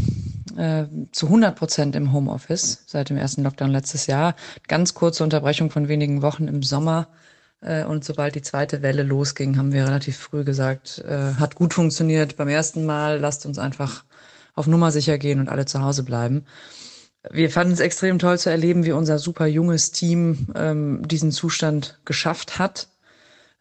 äh, 0.55 0.85
zu 1.11 1.25
100 1.25 1.53
Prozent 1.53 1.95
im 1.97 2.13
Homeoffice, 2.13 2.83
seit 2.85 3.09
dem 3.09 3.17
ersten 3.17 3.43
Lockdown 3.43 3.71
letztes 3.71 4.07
Jahr. 4.07 4.35
Ganz 4.69 4.93
kurze 4.93 5.23
Unterbrechung 5.23 5.69
von 5.69 5.89
wenigen 5.89 6.21
Wochen 6.21 6.47
im 6.47 6.63
Sommer 6.63 7.09
und 7.85 8.05
sobald 8.05 8.35
die 8.35 8.41
zweite 8.41 8.81
Welle 8.81 9.03
losging, 9.03 9.57
haben 9.57 9.73
wir 9.73 9.85
relativ 9.85 10.17
früh 10.17 10.43
gesagt, 10.43 11.03
äh, 11.07 11.33
hat 11.39 11.55
gut 11.55 11.73
funktioniert 11.73 12.37
beim 12.37 12.47
ersten 12.47 12.85
Mal, 12.85 13.19
lasst 13.19 13.45
uns 13.45 13.57
einfach 13.57 14.03
auf 14.53 14.67
Nummer 14.67 14.91
sicher 14.91 15.17
gehen 15.17 15.39
und 15.39 15.49
alle 15.49 15.65
zu 15.65 15.81
Hause 15.81 16.03
bleiben. 16.03 16.45
Wir 17.31 17.49
fanden 17.49 17.73
es 17.73 17.79
extrem 17.79 18.19
toll 18.19 18.37
zu 18.37 18.49
erleben, 18.51 18.85
wie 18.85 18.91
unser 18.91 19.17
super 19.17 19.47
junges 19.47 19.91
Team 19.91 20.47
ähm, 20.55 21.07
diesen 21.07 21.31
Zustand 21.31 21.99
geschafft 22.05 22.59
hat. 22.59 22.87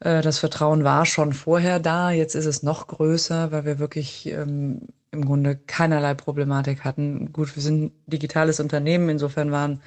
Äh, 0.00 0.20
das 0.20 0.38
Vertrauen 0.38 0.84
war 0.84 1.06
schon 1.06 1.32
vorher 1.32 1.80
da, 1.80 2.11
jetzt 2.11 2.34
ist 2.34 2.46
es 2.46 2.62
noch 2.62 2.87
größer, 2.87 3.52
weil 3.52 3.64
wir 3.64 3.78
wirklich 3.78 4.26
ähm, 4.26 4.82
im 5.12 5.25
Grunde 5.25 5.56
keinerlei 5.56 6.14
Problematik 6.14 6.84
hatten. 6.84 7.32
Gut, 7.32 7.56
wir 7.56 7.62
sind 7.62 7.84
ein 7.84 7.92
digitales 8.06 8.61
Unternehmen, 8.61 9.08
insofern 9.08 9.50
waren 9.50 9.80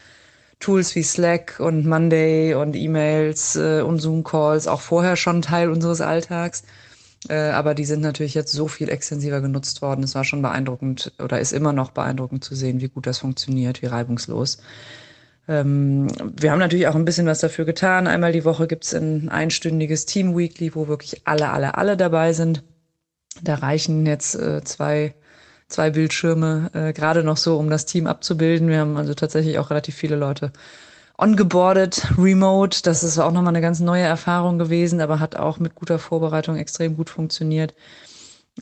Tools 0.60 0.96
wie 0.96 1.04
Slack 1.04 1.60
und 1.60 1.86
Monday 1.86 2.56
und 2.56 2.76
E-Mails 2.76 3.56
äh, 3.56 3.82
und 3.82 4.00
Zoom-Calls 4.00 4.68
auch 4.68 4.82
vorher 4.82 5.16
schon 5.16 5.42
Teil 5.42 5.70
unseres 5.70 6.02
Alltags. 6.02 6.64
Äh, 7.30 7.50
aber 7.50 7.74
die 7.74 7.86
sind 7.86 8.02
natürlich 8.02 8.34
jetzt 8.34 8.54
so 8.54 8.68
viel 8.68 8.90
extensiver 8.90 9.42
genutzt 9.42 9.82
worden. 9.82 10.04
Es 10.04 10.16
war 10.16 10.24
schon 10.24 10.42
beeindruckend 10.42 11.14
oder 11.20 11.40
ist 11.40 11.52
immer 11.52 11.74
noch 11.74 11.92
beeindruckend 11.92 12.44
zu 12.44 12.56
sehen, 12.56 12.82
wie 12.82 12.90
gut 12.90 13.08
das 13.08 13.20
funktioniert, 13.20 13.82
wie 13.82 13.88
reibungslos. 13.88 14.60
Ähm, 15.48 16.08
wir 16.36 16.52
haben 16.52 16.60
natürlich 16.60 16.88
auch 16.88 16.96
ein 16.96 17.06
bisschen 17.06 17.28
was 17.28 17.40
dafür 17.40 17.66
getan. 17.66 18.08
Einmal 18.08 18.34
die 18.34 18.46
Woche 18.46 18.68
gibt's 18.68 18.94
ein 18.94 19.30
einstündiges 19.30 20.06
Team 20.06 20.38
Weekly, 20.38 20.76
wo 20.76 20.88
wirklich 20.88 21.22
alle, 21.26 21.50
alle, 21.50 21.76
alle 21.76 21.98
dabei 21.98 22.34
sind. 22.34 22.64
Da 23.44 23.56
reichen 23.56 24.06
jetzt 24.06 24.36
äh, 24.36 24.64
zwei 24.64 25.14
zwei 25.67 25.89
Bildschirme 25.91 26.69
äh, 26.74 26.93
gerade 26.93 27.24
noch 27.24 27.38
so, 27.38 27.57
um 27.57 27.69
das 27.69 27.86
Team 27.86 28.07
abzubilden. 28.07 28.69
Wir 28.69 28.79
haben 28.79 28.97
also 28.97 29.13
tatsächlich 29.13 29.59
auch 29.59 29.69
relativ 29.69 29.95
viele 29.95 30.15
Leute 30.15 30.51
ongeboardet, 31.17 32.07
remote. 32.17 32.81
Das 32.83 33.03
ist 33.03 33.17
auch 33.19 33.31
nochmal 33.31 33.50
eine 33.50 33.62
ganz 33.62 33.79
neue 33.79 34.03
Erfahrung 34.03 34.59
gewesen, 34.59 35.01
aber 35.01 35.19
hat 35.19 35.36
auch 35.36 35.59
mit 35.59 35.75
guter 35.75 36.00
Vorbereitung 36.00 36.57
extrem 36.57 36.95
gut 36.95 37.09
funktioniert. 37.09 37.74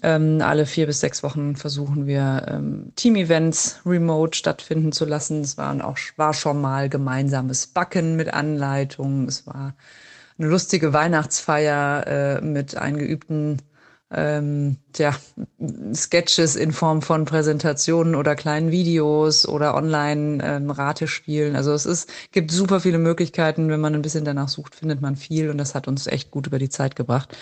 Ähm, 0.03 0.41
alle 0.41 0.65
vier 0.65 0.88
bis 0.88 1.00
sechs 1.00 1.24
Wochen 1.24 1.55
versuchen 1.55 2.05
wir 2.05 2.45
ähm, 2.50 2.91
Team-Events 2.95 3.81
remote 3.85 4.38
stattfinden 4.38 4.91
zu 4.91 5.05
lassen. 5.05 5.41
Es 5.41 5.57
waren 5.57 5.81
auch, 5.81 5.97
war 6.17 6.33
schon 6.33 6.59
mal 6.59 6.89
gemeinsames 6.89 7.67
Backen 7.67 8.15
mit 8.15 8.33
Anleitungen. 8.33 9.27
Es 9.27 9.47
war 9.47 9.74
eine 10.38 10.47
lustige 10.47 10.91
Weihnachtsfeier 10.91 12.07
äh, 12.07 12.41
mit 12.41 12.75
eingeübten 12.75 13.62
ähm, 14.15 14.77
ja, 14.98 15.15
Sketches 15.93 16.55
in 16.55 16.72
Form 16.72 17.01
von 17.01 17.25
Präsentationen 17.25 18.15
oder 18.15 18.36
kleinen 18.36 18.72
Videos 18.72 19.48
oder 19.48 19.75
Online-Ratespielen. 19.75 21.51
Ähm, 21.51 21.55
also 21.55 21.74
es 21.74 21.86
ist, 21.86 22.10
gibt 22.31 22.51
super 22.51 22.79
viele 22.79 22.98
Möglichkeiten. 22.98 23.69
Wenn 23.69 23.81
man 23.81 23.93
ein 23.93 24.01
bisschen 24.01 24.25
danach 24.25 24.48
sucht, 24.48 24.75
findet 24.75 25.01
man 25.01 25.17
viel 25.17 25.50
und 25.50 25.57
das 25.57 25.75
hat 25.75 25.88
uns 25.88 26.07
echt 26.07 26.31
gut 26.31 26.48
über 26.48 26.60
die 26.60 26.69
Zeit 26.69 26.95
gebracht. 26.95 27.36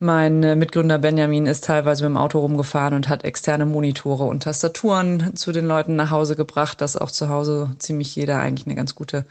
Mein 0.00 0.44
äh, 0.44 0.54
Mitgründer 0.54 0.98
Benjamin 0.98 1.46
ist 1.46 1.64
teilweise 1.64 2.04
mit 2.04 2.10
dem 2.10 2.16
Auto 2.18 2.38
rumgefahren 2.38 2.94
und 2.94 3.08
hat 3.08 3.24
externe 3.24 3.66
Monitore 3.66 4.24
und 4.24 4.44
Tastaturen 4.44 5.34
zu 5.34 5.50
den 5.50 5.66
Leuten 5.66 5.96
nach 5.96 6.12
Hause 6.12 6.36
gebracht, 6.36 6.80
dass 6.80 6.96
auch 6.96 7.10
zu 7.10 7.28
Hause 7.28 7.74
ziemlich 7.80 8.14
jeder 8.14 8.38
eigentlich 8.38 8.68
eine 8.68 8.76
ganz 8.76 8.94
gute, 8.94 9.26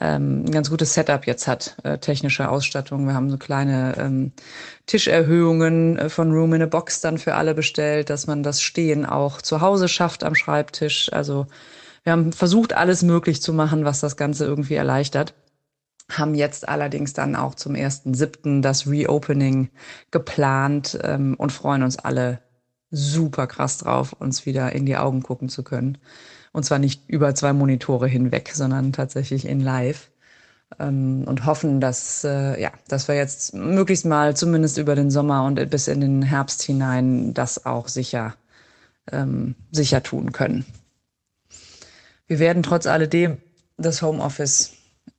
ähm, 0.00 0.46
ein 0.46 0.50
ganz 0.50 0.70
gutes 0.70 0.94
Setup 0.94 1.26
jetzt 1.26 1.46
hat, 1.46 1.76
äh, 1.82 1.98
technische 1.98 2.48
Ausstattung. 2.48 3.06
Wir 3.06 3.12
haben 3.12 3.28
so 3.28 3.36
kleine 3.36 3.96
ähm, 3.98 4.32
Tischerhöhungen 4.86 5.98
äh, 5.98 6.08
von 6.08 6.32
Room 6.32 6.54
in 6.54 6.62
a 6.62 6.66
Box 6.66 7.02
dann 7.02 7.18
für 7.18 7.34
alle 7.34 7.54
bestellt, 7.54 8.08
dass 8.08 8.26
man 8.26 8.42
das 8.42 8.62
Stehen 8.62 9.04
auch 9.04 9.42
zu 9.42 9.60
Hause 9.60 9.88
schafft 9.88 10.24
am 10.24 10.34
Schreibtisch. 10.34 11.12
Also 11.12 11.48
wir 12.04 12.12
haben 12.12 12.32
versucht, 12.32 12.72
alles 12.72 13.02
möglich 13.02 13.42
zu 13.42 13.52
machen, 13.52 13.84
was 13.84 14.00
das 14.00 14.16
Ganze 14.16 14.46
irgendwie 14.46 14.76
erleichtert 14.76 15.34
haben 16.10 16.34
jetzt 16.34 16.68
allerdings 16.68 17.12
dann 17.12 17.36
auch 17.36 17.54
zum 17.54 17.74
ersten 17.74 18.14
siebten 18.14 18.62
das 18.62 18.86
Reopening 18.86 19.68
geplant 20.10 20.98
ähm, 21.02 21.34
und 21.36 21.52
freuen 21.52 21.82
uns 21.82 21.98
alle 21.98 22.40
super 22.90 23.46
krass 23.46 23.78
drauf, 23.78 24.14
uns 24.14 24.46
wieder 24.46 24.72
in 24.72 24.86
die 24.86 24.96
Augen 24.96 25.22
gucken 25.22 25.48
zu 25.48 25.62
können. 25.62 25.98
Und 26.52 26.64
zwar 26.64 26.78
nicht 26.78 27.08
über 27.08 27.34
zwei 27.34 27.52
Monitore 27.52 28.08
hinweg, 28.08 28.50
sondern 28.54 28.92
tatsächlich 28.92 29.46
in 29.46 29.60
Live. 29.60 30.10
Ähm, 30.78 31.24
und 31.26 31.46
hoffen, 31.46 31.80
dass, 31.80 32.24
äh, 32.24 32.60
ja, 32.60 32.70
dass 32.88 33.08
wir 33.08 33.14
jetzt 33.14 33.54
möglichst 33.54 34.04
mal 34.04 34.36
zumindest 34.36 34.76
über 34.76 34.94
den 34.94 35.10
Sommer 35.10 35.44
und 35.44 35.70
bis 35.70 35.88
in 35.88 36.00
den 36.00 36.22
Herbst 36.22 36.62
hinein 36.62 37.32
das 37.32 37.64
auch 37.64 37.88
sicher, 37.88 38.34
ähm, 39.10 39.54
sicher 39.72 40.02
tun 40.02 40.32
können. 40.32 40.66
Wir 42.26 42.38
werden 42.38 42.62
trotz 42.62 42.86
alledem 42.86 43.38
das 43.78 44.02
Homeoffice 44.02 44.77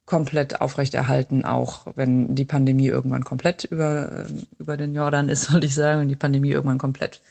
komplett 0.10 0.60
aufrechterhalten, 0.60 1.46
auch 1.46 1.86
wenn 1.94 2.34
die 2.34 2.44
Pandemie 2.44 2.88
irgendwann 2.88 3.24
komplett 3.24 3.64
über, 3.66 4.26
über 4.58 4.76
den 4.76 4.96
Jordan 4.96 5.30
ist, 5.30 5.44
soll 5.52 5.64
ich 5.64 5.76
sagen, 5.76 6.02
wenn 6.02 6.10
die 6.10 6.16
Pandemie 6.16 6.50
irgendwann 6.50 6.80
komplett 6.80 7.22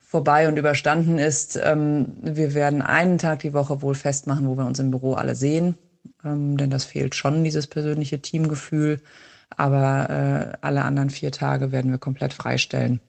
vorbei 0.00 0.48
und 0.48 0.56
überstanden 0.56 1.18
ist. 1.18 1.60
Ähm, 1.62 2.16
wir 2.20 2.54
werden 2.54 2.82
einen 2.82 3.18
Tag 3.18 3.38
die 3.40 3.52
Woche 3.52 3.82
wohl 3.82 3.94
festmachen, 3.94 4.48
wo 4.48 4.56
wir 4.56 4.66
uns 4.66 4.80
im 4.80 4.90
Büro 4.90 5.14
alle 5.14 5.36
sehen, 5.36 5.76
ähm, 6.24 6.56
denn 6.56 6.70
das 6.70 6.84
fehlt 6.84 7.14
schon, 7.14 7.44
dieses 7.44 7.68
persönliche 7.68 8.20
Teamgefühl. 8.20 9.00
Aber 9.56 10.10
äh, 10.10 10.58
alle 10.60 10.82
anderen 10.82 11.10
vier 11.10 11.30
Tage 11.30 11.70
werden 11.70 11.92
wir 11.92 11.98
komplett 11.98 12.32
freistellen 12.32 13.00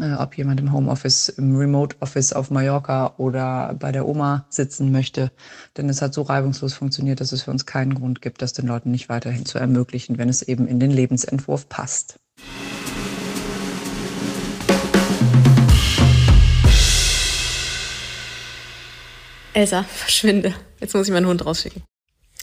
äh, 0.00 0.14
ob 0.14 0.36
jemand 0.36 0.60
im 0.60 0.72
Homeoffice, 0.72 1.28
im 1.28 1.56
Remote 1.56 1.96
Office 2.00 2.32
auf 2.32 2.50
Mallorca 2.50 3.14
oder 3.16 3.74
bei 3.78 3.92
der 3.92 4.06
Oma 4.06 4.46
sitzen 4.48 4.92
möchte. 4.92 5.30
Denn 5.76 5.88
es 5.88 6.02
hat 6.02 6.14
so 6.14 6.22
reibungslos 6.22 6.74
funktioniert, 6.74 7.20
dass 7.20 7.32
es 7.32 7.42
für 7.42 7.50
uns 7.50 7.66
keinen 7.66 7.94
Grund 7.94 8.22
gibt, 8.22 8.42
das 8.42 8.52
den 8.52 8.66
Leuten 8.66 8.90
nicht 8.90 9.08
weiterhin 9.08 9.46
zu 9.46 9.58
ermöglichen, 9.58 10.18
wenn 10.18 10.28
es 10.28 10.42
eben 10.42 10.66
in 10.66 10.80
den 10.80 10.90
Lebensentwurf 10.90 11.68
passt. 11.68 12.18
Elsa, 19.52 19.84
verschwinde. 19.84 20.52
Jetzt 20.80 20.94
muss 20.94 21.06
ich 21.06 21.12
meinen 21.12 21.26
Hund 21.26 21.46
rausschicken. 21.46 21.82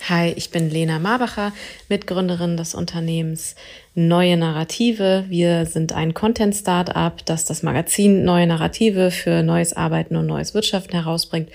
Hi, 0.10 0.34
ich 0.36 0.50
bin 0.50 0.72
Lena 0.72 0.98
Marbacher, 0.98 1.54
Mitgründerin 1.88 2.58
des 2.58 2.74
Unternehmens 2.74 3.56
Neue 3.94 4.36
Narrative. 4.36 5.26
Wir 5.30 5.68
sind 5.68 5.94
ein 5.94 6.16
Content-Startup, 6.16 7.24
das 7.26 7.46
das 7.46 7.62
Magazin 7.62 8.24
Neue 8.24 8.48
Narrative 8.48 9.12
für 9.12 9.44
neues 9.44 9.74
Arbeiten 9.74 10.16
und 10.16 10.26
neues 10.26 10.56
Wirtschaften 10.56 10.94
herausbringt 10.94 11.50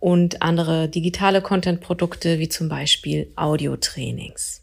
und 0.00 0.42
andere 0.42 0.88
digitale 0.88 1.40
Content-Produkte 1.40 2.40
wie 2.40 2.48
zum 2.48 2.68
Beispiel 2.68 3.30
Audio-Trainings. 3.36 4.60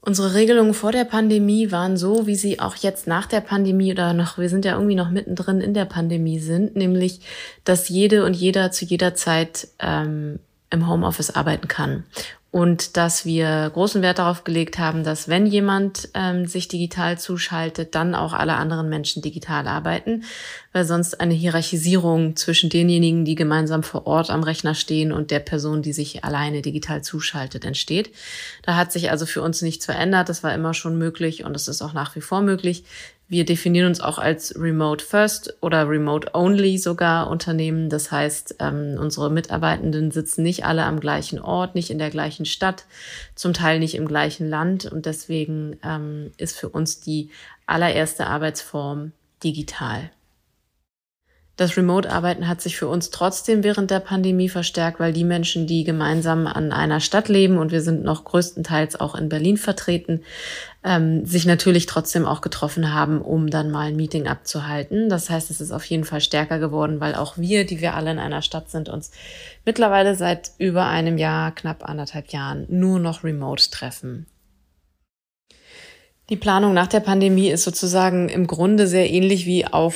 Unsere 0.00 0.34
Regelungen 0.34 0.72
vor 0.72 0.92
der 0.92 1.04
Pandemie 1.04 1.72
waren 1.72 1.96
so, 1.96 2.28
wie 2.28 2.36
sie 2.36 2.60
auch 2.60 2.76
jetzt 2.76 3.08
nach 3.08 3.26
der 3.26 3.40
Pandemie 3.40 3.92
oder 3.92 4.12
noch, 4.12 4.38
wir 4.38 4.48
sind 4.48 4.64
ja 4.64 4.74
irgendwie 4.74 4.94
noch 4.94 5.10
mittendrin 5.10 5.60
in 5.60 5.74
der 5.74 5.84
Pandemie 5.84 6.38
sind, 6.38 6.76
nämlich, 6.76 7.22
dass 7.64 7.88
jede 7.88 8.24
und 8.24 8.34
jeder 8.34 8.70
zu 8.70 8.84
jeder 8.84 9.16
Zeit 9.16 9.66
ähm, 9.80 10.38
im 10.70 10.88
Homeoffice 10.88 11.30
arbeiten 11.30 11.66
kann 11.66 12.04
und 12.50 12.96
dass 12.96 13.26
wir 13.26 13.70
großen 13.74 14.00
Wert 14.00 14.18
darauf 14.18 14.42
gelegt 14.42 14.78
haben, 14.78 15.04
dass 15.04 15.28
wenn 15.28 15.44
jemand 15.44 16.08
ähm, 16.14 16.46
sich 16.46 16.66
digital 16.66 17.18
zuschaltet, 17.18 17.94
dann 17.94 18.14
auch 18.14 18.32
alle 18.32 18.54
anderen 18.54 18.88
Menschen 18.88 19.20
digital 19.20 19.68
arbeiten, 19.68 20.24
weil 20.72 20.86
sonst 20.86 21.20
eine 21.20 21.34
Hierarchisierung 21.34 22.36
zwischen 22.36 22.70
denjenigen, 22.70 23.26
die 23.26 23.34
gemeinsam 23.34 23.82
vor 23.82 24.06
Ort 24.06 24.30
am 24.30 24.42
Rechner 24.42 24.74
stehen 24.74 25.12
und 25.12 25.30
der 25.30 25.40
Person, 25.40 25.82
die 25.82 25.92
sich 25.92 26.24
alleine 26.24 26.62
digital 26.62 27.02
zuschaltet, 27.02 27.66
entsteht. 27.66 28.14
Da 28.62 28.76
hat 28.76 28.92
sich 28.92 29.10
also 29.10 29.26
für 29.26 29.42
uns 29.42 29.60
nichts 29.60 29.84
verändert. 29.84 30.30
Das 30.30 30.42
war 30.42 30.54
immer 30.54 30.72
schon 30.72 30.96
möglich 30.96 31.44
und 31.44 31.54
es 31.54 31.68
ist 31.68 31.82
auch 31.82 31.92
nach 31.92 32.16
wie 32.16 32.22
vor 32.22 32.40
möglich. 32.40 32.84
Wir 33.30 33.44
definieren 33.44 33.88
uns 33.88 34.00
auch 34.00 34.18
als 34.18 34.58
Remote 34.58 35.04
First 35.04 35.58
oder 35.60 35.86
Remote 35.86 36.30
Only 36.32 36.78
sogar 36.78 37.28
Unternehmen. 37.28 37.90
Das 37.90 38.10
heißt, 38.10 38.56
ähm, 38.58 38.96
unsere 38.98 39.30
Mitarbeitenden 39.30 40.10
sitzen 40.10 40.42
nicht 40.42 40.64
alle 40.64 40.84
am 40.84 40.98
gleichen 40.98 41.38
Ort, 41.38 41.74
nicht 41.74 41.90
in 41.90 41.98
der 41.98 42.08
gleichen 42.08 42.46
Stadt, 42.46 42.86
zum 43.34 43.52
Teil 43.52 43.80
nicht 43.80 43.96
im 43.96 44.08
gleichen 44.08 44.48
Land. 44.48 44.86
Und 44.86 45.04
deswegen 45.04 45.78
ähm, 45.84 46.32
ist 46.38 46.56
für 46.56 46.70
uns 46.70 47.00
die 47.00 47.30
allererste 47.66 48.26
Arbeitsform 48.26 49.12
digital. 49.44 50.10
Das 51.58 51.76
Remote-Arbeiten 51.76 52.46
hat 52.46 52.60
sich 52.60 52.76
für 52.76 52.86
uns 52.86 53.10
trotzdem 53.10 53.64
während 53.64 53.90
der 53.90 53.98
Pandemie 53.98 54.48
verstärkt, 54.48 55.00
weil 55.00 55.12
die 55.12 55.24
Menschen, 55.24 55.66
die 55.66 55.82
gemeinsam 55.82 56.46
an 56.46 56.70
einer 56.70 57.00
Stadt 57.00 57.28
leben 57.28 57.58
und 57.58 57.72
wir 57.72 57.80
sind 57.82 58.04
noch 58.04 58.22
größtenteils 58.22 59.00
auch 59.00 59.16
in 59.16 59.28
Berlin 59.28 59.56
vertreten, 59.56 60.22
ähm, 60.84 61.26
sich 61.26 61.46
natürlich 61.46 61.86
trotzdem 61.86 62.26
auch 62.26 62.42
getroffen 62.42 62.94
haben, 62.94 63.20
um 63.20 63.50
dann 63.50 63.72
mal 63.72 63.88
ein 63.88 63.96
Meeting 63.96 64.28
abzuhalten. 64.28 65.08
Das 65.08 65.30
heißt, 65.30 65.50
es 65.50 65.60
ist 65.60 65.72
auf 65.72 65.84
jeden 65.86 66.04
Fall 66.04 66.20
stärker 66.20 66.60
geworden, 66.60 67.00
weil 67.00 67.16
auch 67.16 67.36
wir, 67.36 67.66
die 67.66 67.80
wir 67.80 67.94
alle 67.94 68.12
in 68.12 68.20
einer 68.20 68.42
Stadt 68.42 68.70
sind, 68.70 68.88
uns 68.88 69.10
mittlerweile 69.64 70.14
seit 70.14 70.52
über 70.58 70.86
einem 70.86 71.18
Jahr, 71.18 71.50
knapp 71.50 71.88
anderthalb 71.88 72.28
Jahren, 72.28 72.66
nur 72.68 73.00
noch 73.00 73.24
remote 73.24 73.68
treffen. 73.72 74.26
Die 76.30 76.36
Planung 76.36 76.74
nach 76.74 76.88
der 76.88 77.00
Pandemie 77.00 77.48
ist 77.48 77.64
sozusagen 77.64 78.28
im 78.28 78.46
Grunde 78.46 78.86
sehr 78.86 79.10
ähnlich 79.10 79.46
wie 79.46 79.66
auch 79.66 79.94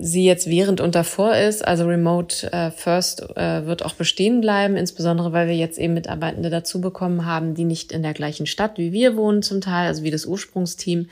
sie 0.00 0.24
jetzt 0.24 0.48
während 0.48 0.80
und 0.80 0.96
davor 0.96 1.36
ist. 1.36 1.64
Also 1.64 1.86
Remote 1.86 2.52
äh, 2.52 2.72
First 2.72 3.36
äh, 3.36 3.66
wird 3.66 3.84
auch 3.84 3.94
bestehen 3.94 4.40
bleiben, 4.40 4.76
insbesondere 4.76 5.32
weil 5.32 5.46
wir 5.46 5.54
jetzt 5.54 5.78
eben 5.78 5.94
Mitarbeitende 5.94 6.50
dazu 6.50 6.80
bekommen 6.80 7.24
haben, 7.24 7.54
die 7.54 7.64
nicht 7.64 7.92
in 7.92 8.02
der 8.02 8.14
gleichen 8.14 8.46
Stadt 8.46 8.78
wie 8.78 8.92
wir 8.92 9.16
wohnen 9.16 9.42
zum 9.42 9.60
Teil, 9.60 9.86
also 9.86 10.02
wie 10.02 10.10
das 10.10 10.26
Ursprungsteam. 10.26 11.08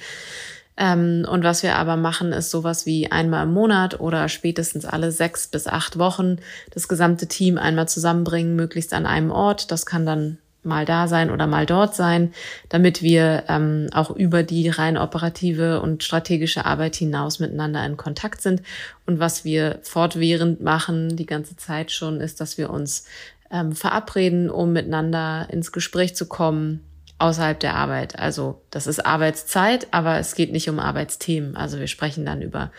Ähm, 0.76 1.24
und 1.30 1.44
was 1.44 1.62
wir 1.62 1.76
aber 1.76 1.96
machen, 1.96 2.32
ist 2.32 2.50
sowas 2.50 2.84
wie 2.84 3.12
einmal 3.12 3.44
im 3.44 3.52
Monat 3.52 4.00
oder 4.00 4.28
spätestens 4.28 4.84
alle 4.84 5.12
sechs 5.12 5.46
bis 5.46 5.68
acht 5.68 5.98
Wochen 6.00 6.38
das 6.72 6.88
gesamte 6.88 7.28
Team 7.28 7.58
einmal 7.58 7.88
zusammenbringen, 7.88 8.56
möglichst 8.56 8.92
an 8.92 9.06
einem 9.06 9.30
Ort. 9.30 9.70
Das 9.70 9.86
kann 9.86 10.04
dann 10.04 10.38
mal 10.62 10.84
da 10.84 11.08
sein 11.08 11.30
oder 11.30 11.46
mal 11.46 11.66
dort 11.66 11.94
sein, 11.94 12.32
damit 12.68 13.02
wir 13.02 13.44
ähm, 13.48 13.88
auch 13.92 14.10
über 14.10 14.42
die 14.42 14.68
rein 14.68 14.96
operative 14.96 15.80
und 15.80 16.02
strategische 16.02 16.64
Arbeit 16.64 16.96
hinaus 16.96 17.38
miteinander 17.38 17.84
in 17.86 17.96
Kontakt 17.96 18.42
sind. 18.42 18.62
Und 19.06 19.20
was 19.20 19.44
wir 19.44 19.78
fortwährend 19.82 20.60
machen, 20.60 21.16
die 21.16 21.26
ganze 21.26 21.56
Zeit 21.56 21.90
schon, 21.92 22.20
ist, 22.20 22.40
dass 22.40 22.58
wir 22.58 22.70
uns 22.70 23.06
ähm, 23.50 23.72
verabreden, 23.72 24.50
um 24.50 24.72
miteinander 24.72 25.48
ins 25.50 25.72
Gespräch 25.72 26.14
zu 26.14 26.26
kommen 26.26 26.84
außerhalb 27.18 27.58
der 27.58 27.74
Arbeit. 27.74 28.18
Also 28.18 28.62
das 28.70 28.86
ist 28.86 29.04
Arbeitszeit, 29.04 29.88
aber 29.90 30.18
es 30.18 30.34
geht 30.34 30.52
nicht 30.52 30.68
um 30.68 30.78
Arbeitsthemen. 30.78 31.56
Also 31.56 31.78
wir 31.78 31.88
sprechen 31.88 32.24
dann 32.24 32.42
über 32.42 32.70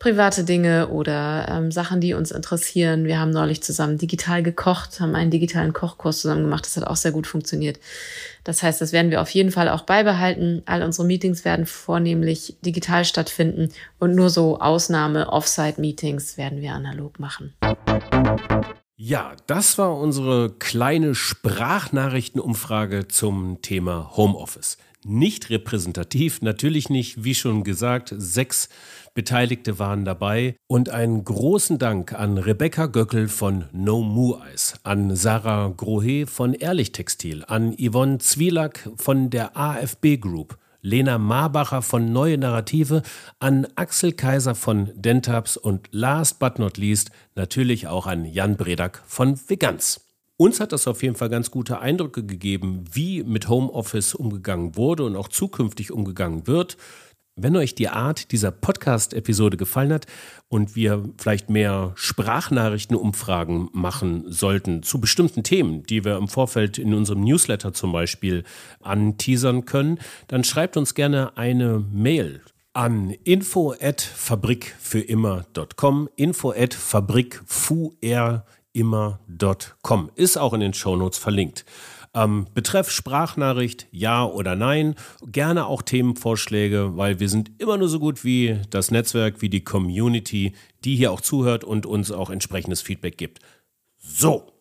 private 0.00 0.44
Dinge 0.44 0.88
oder 0.88 1.46
ähm, 1.48 1.70
Sachen, 1.70 2.00
die 2.00 2.14
uns 2.14 2.30
interessieren. 2.30 3.04
Wir 3.04 3.20
haben 3.20 3.30
neulich 3.30 3.62
zusammen 3.62 3.98
digital 3.98 4.42
gekocht, 4.42 4.98
haben 4.98 5.14
einen 5.14 5.30
digitalen 5.30 5.74
Kochkurs 5.74 6.22
zusammen 6.22 6.44
gemacht. 6.44 6.64
Das 6.64 6.76
hat 6.78 6.84
auch 6.84 6.96
sehr 6.96 7.12
gut 7.12 7.26
funktioniert. 7.26 7.78
Das 8.42 8.62
heißt, 8.62 8.80
das 8.80 8.92
werden 8.92 9.10
wir 9.10 9.20
auf 9.20 9.28
jeden 9.30 9.52
Fall 9.52 9.68
auch 9.68 9.82
beibehalten. 9.82 10.62
All 10.64 10.82
unsere 10.82 11.06
Meetings 11.06 11.44
werden 11.44 11.66
vornehmlich 11.66 12.56
digital 12.64 13.04
stattfinden 13.04 13.68
und 13.98 14.14
nur 14.14 14.30
so 14.30 14.58
Ausnahme 14.58 15.28
Offsite-Meetings 15.28 16.38
werden 16.38 16.62
wir 16.62 16.72
analog 16.72 17.20
machen. 17.20 17.52
Ja, 18.96 19.32
das 19.46 19.76
war 19.76 19.96
unsere 19.96 20.50
kleine 20.58 21.14
Sprachnachrichtenumfrage 21.14 23.08
zum 23.08 23.60
Thema 23.60 24.16
Homeoffice. 24.16 24.78
Nicht 25.04 25.48
repräsentativ, 25.48 26.42
natürlich 26.42 26.90
nicht, 26.90 27.24
wie 27.24 27.34
schon 27.34 27.64
gesagt, 27.64 28.14
sechs 28.18 28.68
Beteiligte 29.14 29.78
waren 29.78 30.04
dabei. 30.04 30.56
Und 30.66 30.90
einen 30.90 31.24
großen 31.24 31.78
Dank 31.78 32.12
an 32.12 32.36
Rebecca 32.36 32.84
Göckel 32.84 33.28
von 33.28 33.64
No 33.72 34.02
Moo 34.02 34.36
Eyes, 34.36 34.74
an 34.82 35.16
Sarah 35.16 35.72
Grohe 35.74 36.26
von 36.26 36.52
Ehrlich 36.52 36.92
Textil, 36.92 37.44
an 37.46 37.74
Yvonne 37.78 38.18
Zwielack 38.18 38.90
von 38.96 39.30
der 39.30 39.56
AFB 39.56 40.18
Group, 40.20 40.58
Lena 40.82 41.16
Marbacher 41.16 41.80
von 41.80 42.12
Neue 42.12 42.36
Narrative, 42.36 43.02
an 43.38 43.66
Axel 43.76 44.12
Kaiser 44.12 44.54
von 44.54 44.90
Dentabs 44.94 45.56
und 45.56 45.88
last 45.92 46.38
but 46.38 46.58
not 46.58 46.76
least 46.76 47.10
natürlich 47.34 47.86
auch 47.86 48.06
an 48.06 48.26
Jan 48.26 48.58
Bredak 48.58 49.02
von 49.06 49.40
Veganz. 49.48 50.09
Uns 50.40 50.58
hat 50.58 50.72
das 50.72 50.88
auf 50.88 51.02
jeden 51.02 51.16
Fall 51.16 51.28
ganz 51.28 51.50
gute 51.50 51.80
Eindrücke 51.80 52.24
gegeben, 52.24 52.84
wie 52.90 53.22
mit 53.22 53.50
Homeoffice 53.50 54.14
umgegangen 54.14 54.74
wurde 54.74 55.04
und 55.04 55.14
auch 55.14 55.28
zukünftig 55.28 55.92
umgegangen 55.92 56.46
wird. 56.46 56.78
Wenn 57.36 57.56
euch 57.56 57.74
die 57.74 57.90
Art 57.90 58.32
dieser 58.32 58.50
Podcast-Episode 58.50 59.58
gefallen 59.58 59.92
hat 59.92 60.06
und 60.48 60.76
wir 60.76 61.04
vielleicht 61.18 61.50
mehr 61.50 61.92
Sprachnachrichtenumfragen 61.94 63.68
machen 63.74 64.32
sollten 64.32 64.82
zu 64.82 64.98
bestimmten 64.98 65.42
Themen, 65.42 65.82
die 65.82 66.06
wir 66.06 66.16
im 66.16 66.28
Vorfeld 66.28 66.78
in 66.78 66.94
unserem 66.94 67.20
Newsletter 67.20 67.74
zum 67.74 67.92
Beispiel 67.92 68.44
anteasern 68.80 69.66
können, 69.66 69.98
dann 70.28 70.42
schreibt 70.42 70.78
uns 70.78 70.94
gerne 70.94 71.36
eine 71.36 71.84
Mail 71.92 72.40
an 72.72 73.10
info 73.24 73.74
at 73.78 74.00
fabrikfürimmer.com 74.00 76.08
info 76.16 76.52
at 76.52 76.72
fabrikfuerimmer.com 78.74 80.10
ist 80.14 80.36
auch 80.36 80.52
in 80.52 80.60
den 80.60 80.74
Shownotes 80.74 81.18
verlinkt. 81.18 81.64
Ähm, 82.12 82.46
betreff 82.54 82.90
Sprachnachricht, 82.90 83.86
ja 83.92 84.24
oder 84.24 84.56
nein. 84.56 84.96
Gerne 85.26 85.66
auch 85.66 85.82
Themenvorschläge, 85.82 86.96
weil 86.96 87.20
wir 87.20 87.28
sind 87.28 87.52
immer 87.58 87.76
nur 87.76 87.88
so 87.88 88.00
gut 88.00 88.24
wie 88.24 88.58
das 88.70 88.90
Netzwerk, 88.90 89.42
wie 89.42 89.48
die 89.48 89.62
Community, 89.62 90.54
die 90.84 90.96
hier 90.96 91.12
auch 91.12 91.20
zuhört 91.20 91.62
und 91.62 91.86
uns 91.86 92.10
auch 92.10 92.30
entsprechendes 92.30 92.82
Feedback 92.82 93.16
gibt. 93.16 93.38
So. 93.98 94.52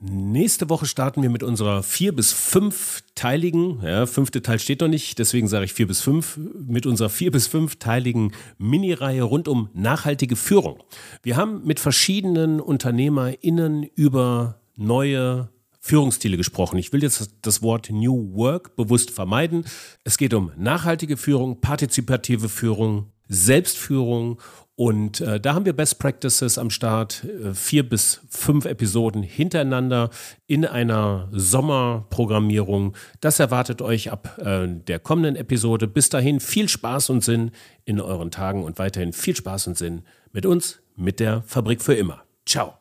Nächste 0.00 0.70
Woche 0.70 0.86
starten 0.86 1.22
wir 1.22 1.30
mit 1.30 1.42
unserer 1.42 1.82
vier 1.82 2.14
bis 2.14 2.32
fünfteiligen, 2.32 3.80
ja, 3.82 4.06
fünfte 4.06 4.42
Teil 4.42 4.60
steht 4.60 4.80
noch 4.80 4.86
nicht, 4.86 5.18
deswegen 5.18 5.48
sage 5.48 5.64
ich 5.64 5.72
vier 5.72 5.88
bis 5.88 6.02
fünf, 6.02 6.38
mit 6.68 6.86
unserer 6.86 7.08
vier 7.08 7.32
bis 7.32 7.48
fünfteiligen 7.48 8.32
Mini-Reihe 8.58 9.24
rund 9.24 9.48
um 9.48 9.70
nachhaltige 9.74 10.36
Führung. 10.36 10.84
Wir 11.24 11.36
haben 11.36 11.64
mit 11.64 11.80
verschiedenen 11.80 12.60
UnternehmerInnen 12.60 13.82
über 13.96 14.60
neue 14.76 15.50
Führungsstile 15.80 16.36
gesprochen. 16.36 16.78
Ich 16.78 16.92
will 16.92 17.02
jetzt 17.02 17.34
das 17.42 17.62
Wort 17.62 17.90
New 17.90 18.36
Work 18.36 18.76
bewusst 18.76 19.10
vermeiden. 19.10 19.64
Es 20.04 20.16
geht 20.16 20.32
um 20.32 20.52
nachhaltige 20.56 21.16
Führung, 21.16 21.60
partizipative 21.60 22.48
Führung, 22.48 23.10
Selbstführung 23.28 24.40
und 24.78 25.20
äh, 25.20 25.40
da 25.40 25.54
haben 25.54 25.64
wir 25.64 25.72
Best 25.72 25.98
Practices 25.98 26.56
am 26.56 26.70
Start, 26.70 27.24
äh, 27.24 27.52
vier 27.52 27.88
bis 27.88 28.20
fünf 28.30 28.64
Episoden 28.64 29.24
hintereinander 29.24 30.10
in 30.46 30.64
einer 30.64 31.28
Sommerprogrammierung. 31.32 32.94
Das 33.20 33.40
erwartet 33.40 33.82
euch 33.82 34.12
ab 34.12 34.38
äh, 34.38 34.68
der 34.68 35.00
kommenden 35.00 35.34
Episode. 35.34 35.88
Bis 35.88 36.10
dahin 36.10 36.38
viel 36.38 36.68
Spaß 36.68 37.10
und 37.10 37.24
Sinn 37.24 37.50
in 37.86 38.00
euren 38.00 38.30
Tagen 38.30 38.62
und 38.62 38.78
weiterhin 38.78 39.12
viel 39.12 39.34
Spaß 39.34 39.66
und 39.66 39.76
Sinn 39.76 40.02
mit 40.30 40.46
uns, 40.46 40.78
mit 40.94 41.18
der 41.18 41.42
Fabrik 41.42 41.82
für 41.82 41.94
immer. 41.94 42.22
Ciao. 42.46 42.74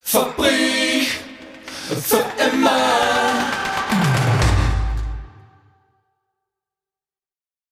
Fabrik 0.00 1.08
für 1.90 2.24